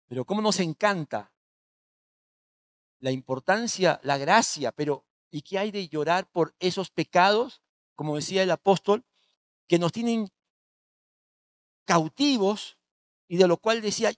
[0.07, 1.33] Pero cómo nos encanta
[2.99, 7.61] la importancia, la gracia, pero ¿y qué hay de llorar por esos pecados,
[7.95, 9.05] como decía el apóstol,
[9.67, 10.31] que nos tienen
[11.85, 12.77] cautivos
[13.27, 14.11] y de lo cual decía,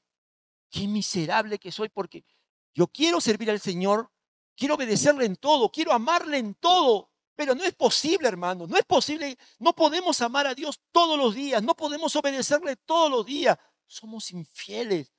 [0.69, 2.25] qué miserable que soy porque
[2.73, 4.11] yo quiero servir al Señor,
[4.57, 8.83] quiero obedecerle en todo, quiero amarle en todo, pero no es posible, hermano, no es
[8.83, 13.57] posible, no podemos amar a Dios todos los días, no podemos obedecerle todos los días,
[13.85, 15.13] somos infieles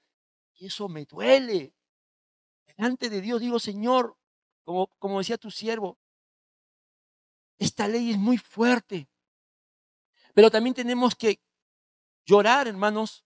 [0.55, 1.73] y eso me duele.
[2.67, 4.17] Delante de Dios digo, Señor,
[4.65, 5.99] como, como decía tu siervo,
[7.59, 9.09] esta ley es muy fuerte.
[10.35, 11.41] Pero también tenemos que
[12.25, 13.25] llorar, hermanos,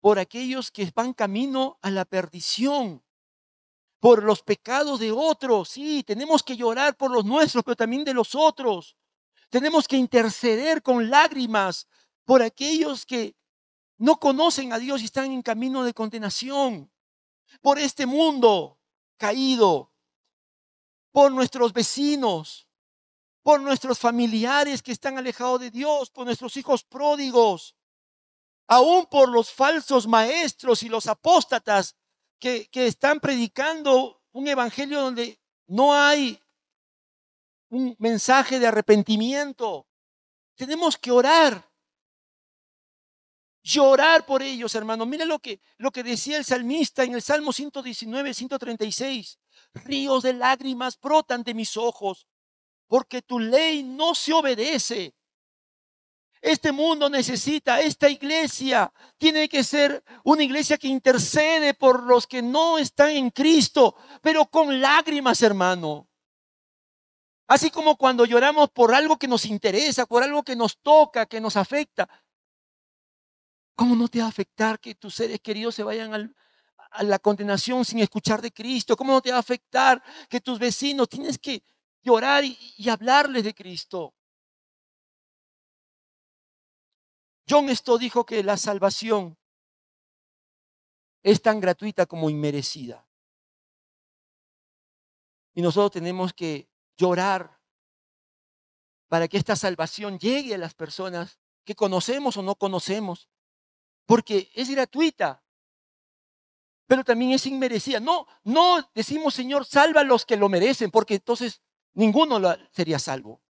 [0.00, 3.02] por aquellos que van camino a la perdición,
[4.00, 5.70] por los pecados de otros.
[5.70, 8.96] Sí, tenemos que llorar por los nuestros, pero también de los otros.
[9.50, 11.88] Tenemos que interceder con lágrimas
[12.24, 13.34] por aquellos que
[13.96, 16.90] no conocen a Dios y están en camino de condenación
[17.60, 18.78] por este mundo
[19.16, 19.92] caído,
[21.10, 22.68] por nuestros vecinos,
[23.42, 27.74] por nuestros familiares que están alejados de Dios, por nuestros hijos pródigos,
[28.68, 31.96] aún por los falsos maestros y los apóstatas
[32.38, 36.40] que, están predicando un evangelio donde no hay
[37.70, 39.86] un mensaje de arrepentimiento.
[40.56, 41.68] Tenemos que orar
[43.62, 45.04] llorar por ellos, hermano.
[45.04, 49.38] Mira lo que, lo que decía el salmista en el Salmo 119, 136.
[49.74, 52.26] Ríos de lágrimas brotan de mis ojos,
[52.86, 55.14] porque tu ley no se obedece.
[56.40, 62.42] Este mundo necesita, esta iglesia tiene que ser una iglesia que intercede por los que
[62.42, 66.08] no están en Cristo, pero con lágrimas, hermano.
[67.48, 71.40] Así como cuando lloramos por algo que nos interesa, por algo que nos toca, que
[71.40, 72.08] nos afecta,
[73.78, 76.34] ¿Cómo no te va a afectar que tus seres queridos se vayan
[76.90, 78.96] a la condenación sin escuchar de Cristo?
[78.96, 81.62] ¿Cómo no te va a afectar que tus vecinos tienes que
[82.02, 84.16] llorar y, y hablarles de Cristo?
[87.48, 89.38] John Stott dijo que la salvación
[91.22, 93.06] es tan gratuita como inmerecida.
[95.54, 97.58] Y nosotros tenemos que llorar
[99.08, 103.28] para que esta salvación llegue a las personas que conocemos o no conocemos
[104.06, 105.42] porque es gratuita,
[106.86, 108.00] pero también es inmerecida.
[108.00, 111.60] No, no decimos, Señor, salva a los que lo merecen, porque entonces
[111.92, 112.40] ninguno
[112.72, 113.42] sería salvo.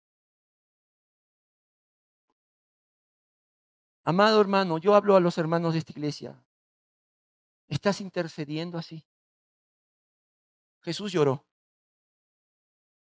[4.10, 6.42] Amado hermano, yo hablo a los hermanos de esta iglesia.
[7.68, 9.06] ¿Estás intercediendo así?
[10.80, 11.46] Jesús lloró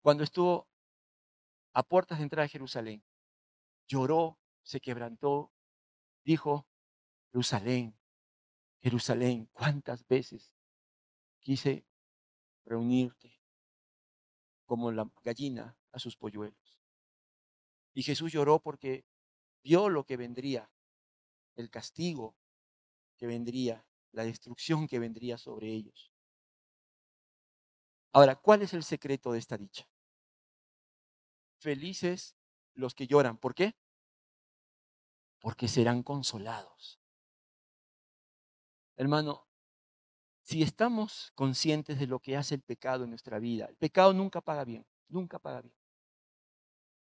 [0.02, 0.68] cuando estuvo
[1.72, 3.02] a puertas de entrada a Jerusalén.
[3.88, 5.50] Lloró, se quebrantó,
[6.22, 6.64] dijo,
[7.32, 7.98] Jerusalén,
[8.78, 10.54] Jerusalén, ¿cuántas veces
[11.40, 11.84] quise
[12.64, 13.36] reunirte
[14.64, 16.80] como la gallina a sus polluelos?
[17.94, 19.04] Y Jesús lloró porque
[19.64, 20.70] vio lo que vendría,
[21.56, 22.36] el castigo
[23.16, 26.12] que vendría, la destrucción que vendría sobre ellos.
[28.12, 29.88] Ahora, ¿cuál es el secreto de esta dicha?
[31.64, 32.36] felices
[32.74, 33.38] los que lloran.
[33.38, 33.74] ¿Por qué?
[35.40, 37.00] Porque serán consolados.
[38.96, 39.48] Hermano,
[40.42, 44.42] si estamos conscientes de lo que hace el pecado en nuestra vida, el pecado nunca
[44.42, 45.74] paga bien, nunca paga bien.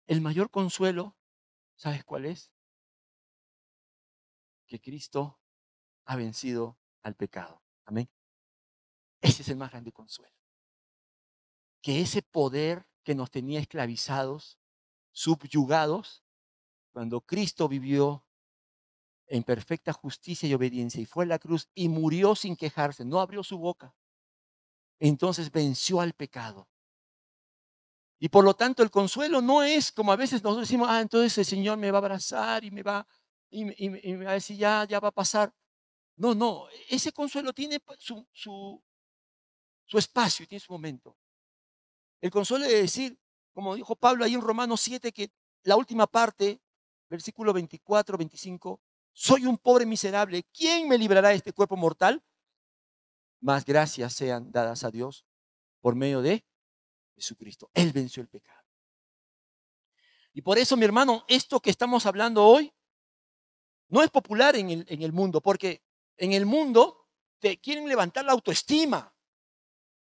[0.08, 1.16] El mayor consuelo,
[1.76, 2.52] ¿sabes cuál es?
[4.70, 5.40] Que Cristo
[6.06, 7.62] ha vencido al pecado.
[7.86, 8.10] Amén.
[9.20, 10.34] Ese es el más grande consuelo.
[11.82, 14.60] Que ese poder que nos tenía esclavizados,
[15.12, 16.24] subyugados,
[16.92, 18.24] cuando Cristo vivió
[19.28, 23.20] en perfecta justicia y obediencia y fue a la cruz y murió sin quejarse, no
[23.20, 23.96] abrió su boca.
[25.00, 26.68] Entonces venció al pecado.
[28.20, 31.38] Y por lo tanto el consuelo no es como a veces nosotros decimos, ah, entonces
[31.38, 33.08] el Señor me va a abrazar y me va,
[33.50, 35.54] y, me va a decir, ya, ya va a pasar.
[36.16, 38.84] No, no, ese consuelo tiene su, su,
[39.86, 41.18] su espacio, tiene su momento.
[42.22, 43.18] El consuelo de decir,
[43.54, 45.32] como dijo Pablo ahí en Romanos 7, que
[45.64, 46.62] la última parte,
[47.10, 48.82] versículo 24, 25,
[49.14, 52.24] soy un pobre miserable, ¿quién me librará de este cuerpo mortal?
[53.42, 55.26] Más gracias sean dadas a Dios
[55.80, 56.46] por medio de
[57.16, 57.70] Jesucristo.
[57.74, 58.60] Él venció el pecado.
[60.34, 62.74] Y por eso, mi hermano, esto que estamos hablando hoy
[63.90, 65.82] no es popular en el, mundo, porque
[66.18, 67.08] en el mundo
[67.40, 69.14] te quieren levantar la autoestima.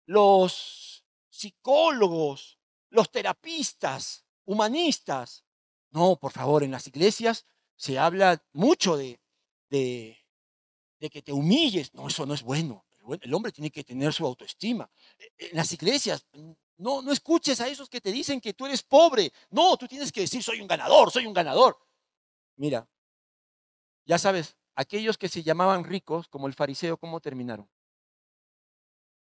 [0.06, 2.58] Los psicólogos,
[2.90, 5.44] los terapistas, humanistas.
[5.90, 9.20] No, por favor, en las iglesias se habla mucho de,
[9.70, 10.18] de,
[11.10, 11.94] que te humilles.
[11.94, 12.84] No, eso no es bueno.
[13.20, 14.90] El hombre tiene que tener su autoestima.
[15.38, 16.26] En las iglesias,
[16.76, 19.32] no, no escuches a esos que te dicen que tú eres pobre.
[19.50, 21.78] No, tú tienes que decir, soy un ganador, soy un ganador.
[22.56, 22.88] Mira,
[24.06, 27.68] ya sabes, aquellos que se llamaban ricos, como el fariseo, ¿cómo terminaron?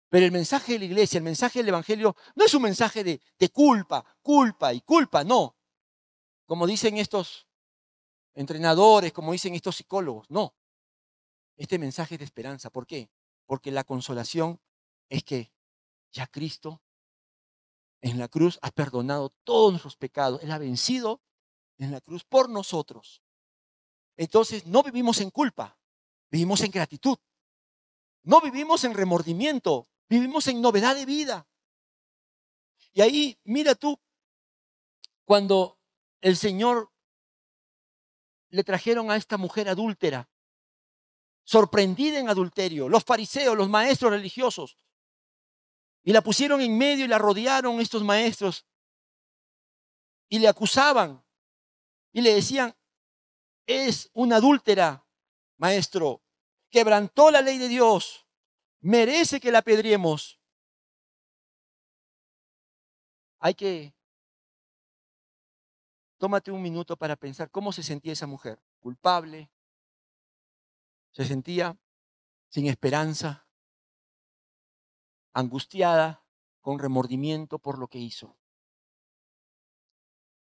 [0.08, 3.20] Pero el mensaje de la iglesia, el mensaje del Evangelio, no es un mensaje de,
[3.38, 5.56] de culpa, culpa y culpa, no.
[6.46, 7.46] Como dicen estos
[8.34, 10.30] entrenadores, como dicen estos psicólogos.
[10.30, 10.54] No.
[11.56, 12.70] Este mensaje es de esperanza.
[12.70, 13.10] ¿Por qué?
[13.46, 14.60] Porque la consolación
[15.08, 15.52] es que
[16.12, 16.80] ya Cristo
[18.00, 20.42] en la cruz ha perdonado todos nuestros pecados.
[20.42, 21.20] Él ha vencido
[21.78, 23.22] en la cruz por nosotros.
[24.18, 25.78] Entonces no vivimos en culpa,
[26.28, 27.16] vivimos en gratitud.
[28.24, 31.46] No vivimos en remordimiento, vivimos en novedad de vida.
[32.92, 33.98] Y ahí, mira tú,
[35.24, 35.78] cuando
[36.20, 36.90] el Señor
[38.50, 40.28] le trajeron a esta mujer adúltera,
[41.44, 44.76] sorprendida en adulterio, los fariseos, los maestros religiosos,
[46.02, 48.66] y la pusieron en medio y la rodearon estos maestros
[50.28, 51.24] y le acusaban
[52.12, 52.74] y le decían,
[53.68, 55.06] es una adúltera,
[55.58, 56.22] maestro,
[56.70, 58.26] quebrantó la ley de Dios,
[58.80, 60.40] merece que la apedriemos.
[63.38, 63.94] Hay que
[66.18, 68.60] Tómate un minuto para pensar cómo se sentía esa mujer.
[68.80, 69.50] Culpable.
[71.12, 71.78] Se sentía
[72.48, 73.46] sin esperanza,
[75.32, 76.24] angustiada,
[76.60, 78.36] con remordimiento por lo que hizo.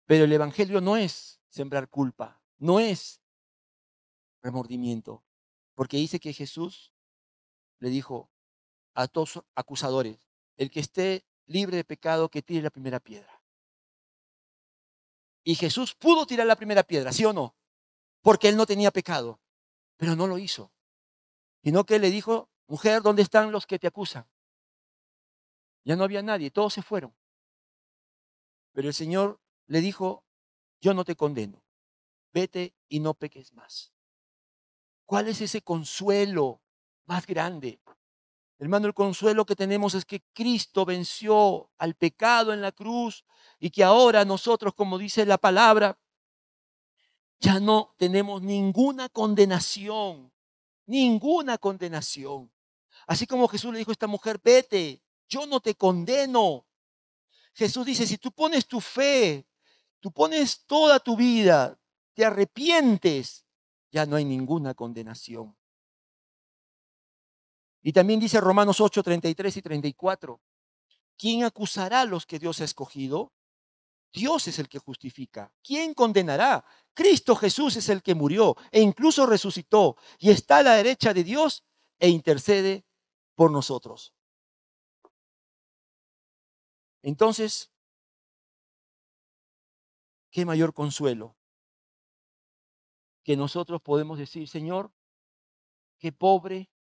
[0.05, 3.21] Pero el Evangelio no es sembrar culpa, no es
[4.41, 5.25] remordimiento,
[5.75, 6.93] porque dice que Jesús
[7.81, 8.31] le dijo
[8.95, 13.43] a todos acusadores, el que esté libre de pecado, que tire la primera piedra.
[15.43, 17.57] Y Jesús pudo tirar la primera piedra, ¿sí o no?
[18.21, 19.41] Porque él no tenía pecado,
[19.97, 20.73] pero no lo hizo.
[21.65, 24.29] Sino que le dijo, mujer, ¿dónde están los que te acusan?
[25.83, 27.13] Ya no había nadie, todos se fueron.
[28.71, 30.25] Pero el Señor le dijo,
[30.81, 31.62] yo no te condeno,
[32.33, 33.93] vete y no peques más.
[35.07, 36.63] ¿Cuál es ese consuelo
[37.05, 37.81] más grande?
[38.59, 43.25] Hermano, el consuelo que tenemos es que Cristo venció al pecado en la cruz
[43.59, 45.99] y que ahora nosotros, como dice la palabra,
[47.41, 50.33] ya no tenemos ninguna condenación,
[50.87, 52.53] ninguna condenación.
[53.07, 56.67] Así como Jesús le dijo a esta mujer, vete, yo no te condeno.
[57.55, 59.45] Jesús dice, si tú pones tu fe,
[59.99, 61.79] tú pones toda tu vida,
[62.15, 63.45] te arrepientes,
[63.91, 65.57] ya no hay ninguna condenación.
[67.83, 70.41] Y también dice Romanos 8, 33 y 34.
[71.19, 73.33] ¿Quién acusará a los que Dios ha escogido?
[74.13, 75.53] Dios es el que justifica.
[75.63, 76.65] ¿Quién condenará?
[76.95, 81.25] Cristo Jesús es el que murió e incluso resucitó y está a la derecha de
[81.25, 81.65] Dios
[81.99, 82.85] e intercede
[83.35, 84.15] por nosotros.
[87.03, 87.73] Entonces,
[90.31, 91.37] ¿qué mayor consuelo
[93.23, 94.93] que nosotros podemos decir, Señor,
[95.99, 96.73] qué pobre,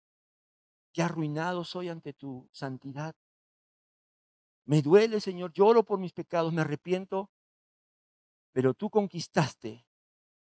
[0.93, 3.15] Qué arruinado soy ante tu santidad.
[4.65, 7.31] Me duele, Señor, lloro por mis pecados, me arrepiento,
[8.51, 9.85] pero tú conquistaste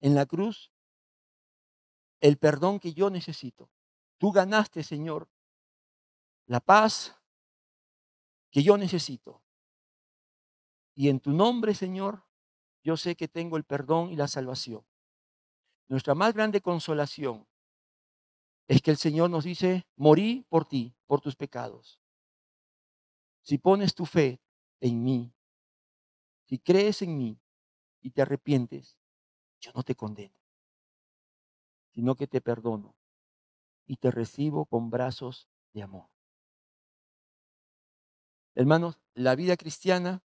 [0.01, 0.71] en la cruz
[2.21, 3.71] el perdón que yo necesito.
[4.17, 5.29] Tú ganaste, Señor,
[6.45, 7.19] la paz
[8.51, 9.43] que yo necesito.
[10.93, 12.23] Y en tu nombre, Señor,
[12.83, 14.85] yo sé que tengo el perdón y la salvación.
[15.87, 17.47] Nuestra más grande consolación
[18.67, 21.99] es que el Señor nos dice, morí por ti, por tus pecados.
[23.41, 24.41] Si pones tu fe
[24.81, 25.33] en mí,
[26.45, 27.39] si crees en mí
[28.01, 28.97] y te arrepientes,
[29.59, 30.39] yo no te condeno,
[31.93, 32.95] sino que te perdono
[33.85, 36.09] y te recibo con brazos de amor.
[38.55, 40.23] Hermanos, la vida cristiana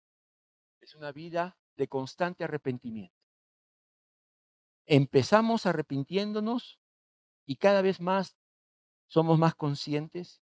[0.81, 3.16] es una vida de constante arrepentimiento.
[4.87, 6.79] Empezamos arrepintiéndonos
[7.45, 8.37] y cada vez más
[9.09, 10.43] somos más conscientes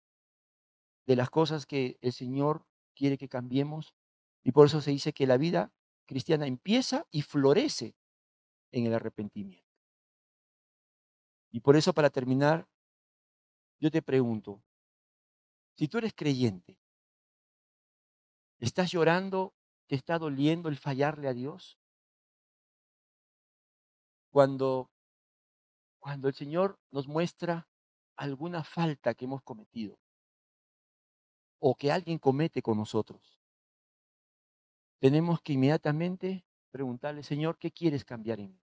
[1.06, 3.94] de las cosas que el Señor quiere que cambiemos.
[4.42, 5.72] Y por eso se dice que la vida
[6.06, 7.96] cristiana empieza y florece
[8.72, 9.66] en el arrepentimiento.
[11.50, 12.68] Y por eso, para terminar,
[13.80, 14.62] yo te pregunto,
[15.74, 16.78] si tú eres creyente,
[18.58, 19.54] ¿estás llorando?
[19.86, 21.78] ¿Te está doliendo el fallarle a Dios?
[24.36, 24.90] Cuando,
[25.98, 27.66] cuando el Señor nos muestra
[28.16, 29.98] alguna falta que hemos cometido
[31.58, 33.40] o que alguien comete con nosotros,
[34.98, 38.62] tenemos que inmediatamente preguntarle, Señor, ¿qué quieres cambiar en mí?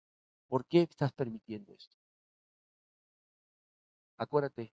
[0.48, 1.96] ¿Por qué estás permitiendo esto?
[4.16, 4.74] Acuérdate,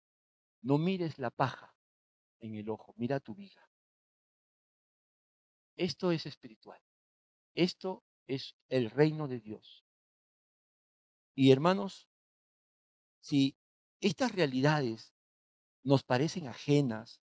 [0.60, 1.74] no mires la paja
[2.38, 3.66] en el ojo, mira tu viga.
[5.74, 6.82] Esto es espiritual.
[7.54, 9.86] Esto es el reino de Dios.
[11.34, 12.08] Y hermanos,
[13.20, 13.56] si
[14.00, 15.14] estas realidades
[15.82, 17.22] nos parecen ajenas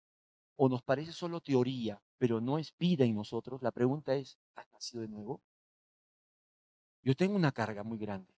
[0.57, 4.70] o nos parece solo teoría, pero no es vida en nosotros, la pregunta es, ¿has
[4.72, 5.42] nacido de nuevo?
[7.02, 8.34] Yo tengo una carga muy grande.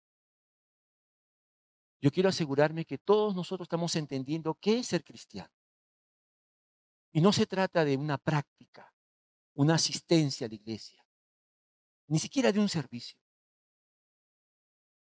[2.00, 5.52] Yo quiero asegurarme que todos nosotros estamos entendiendo qué es ser cristiano.
[7.12, 8.92] Y no se trata de una práctica,
[9.54, 11.04] una asistencia a la iglesia,
[12.08, 13.18] ni siquiera de un servicio.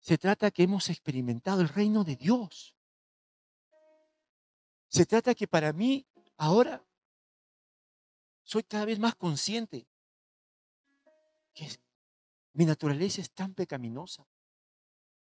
[0.06, 2.76] Se trata que hemos experimentado el reino de Dios.
[4.88, 6.06] Se trata que para mí
[6.38, 6.86] ahora
[8.44, 9.88] soy cada vez más consciente
[11.56, 11.68] que
[12.54, 14.28] mi naturaleza es tan pecaminosa.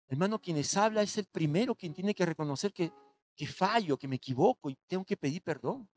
[0.10, 2.92] Hermano, quienes habla es el primero quien tiene que reconocer que,
[3.38, 5.88] que fallo, que me equivoco y tengo que pedir perdón.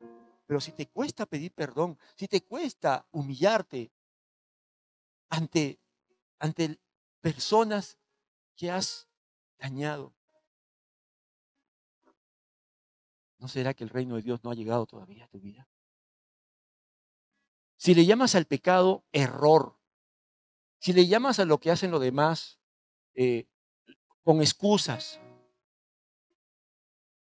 [0.45, 3.91] Pero si te cuesta pedir perdón, si te cuesta humillarte
[5.27, 5.77] ante,
[6.39, 6.79] ante
[7.19, 7.97] personas
[8.61, 9.09] que has
[9.57, 10.13] dañado,
[13.39, 15.67] ¿no será que el reino de Dios no ha llegado todavía a tu vida?
[17.75, 19.79] Si le llamas al pecado error,
[20.77, 22.59] si le llamas a lo que hacen los demás
[23.15, 23.47] eh,
[24.21, 25.19] con excusas,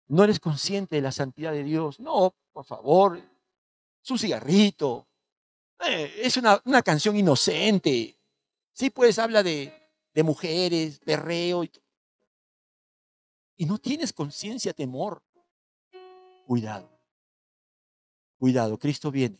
[0.07, 1.99] no eres consciente de la santidad de Dios.
[1.99, 5.09] No, por favor, es un cigarrito,
[5.81, 8.21] eh, es una, canción inocente.
[8.73, 9.84] Sí, pues habla de,
[10.15, 11.65] de mujeres, perreo.
[11.65, 11.73] Y,
[13.57, 15.23] y no tienes conciencia, temor.
[16.47, 16.89] Cuidado.
[18.39, 19.39] Cuidado, Cristo viene.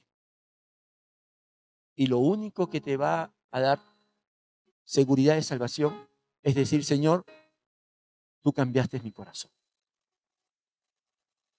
[1.97, 3.81] Y lo único que te va a dar
[4.85, 6.09] seguridad de salvación
[6.43, 7.25] es decir, Señor,
[8.43, 9.51] tú cambiaste mi corazón.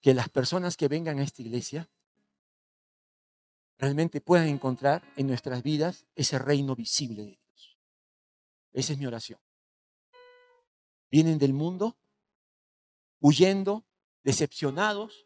[0.00, 1.88] Que las personas que vengan a esta iglesia
[3.78, 7.45] realmente puedan encontrar en nuestras vidas ese reino visible de Dios.
[8.76, 9.40] Esa es mi oración.
[11.10, 11.98] Vienen del mundo
[13.18, 13.84] huyendo,
[14.22, 15.24] decepcionados,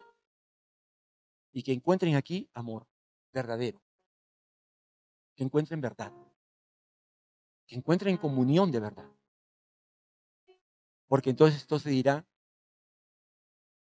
[1.53, 2.87] y que encuentren aquí amor
[3.33, 3.83] verdadero
[5.41, 6.13] que encuentren verdad,
[7.67, 9.11] que encuentren comunión de verdad.
[11.07, 11.89] Porque entonces esto se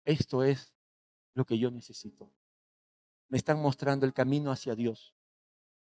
[0.05, 0.73] esto es
[1.33, 2.31] lo que yo necesito.
[3.27, 5.13] Me están mostrando el camino hacia Dios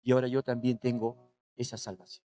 [0.03, 2.25] y ahora yo también tengo esa salvación.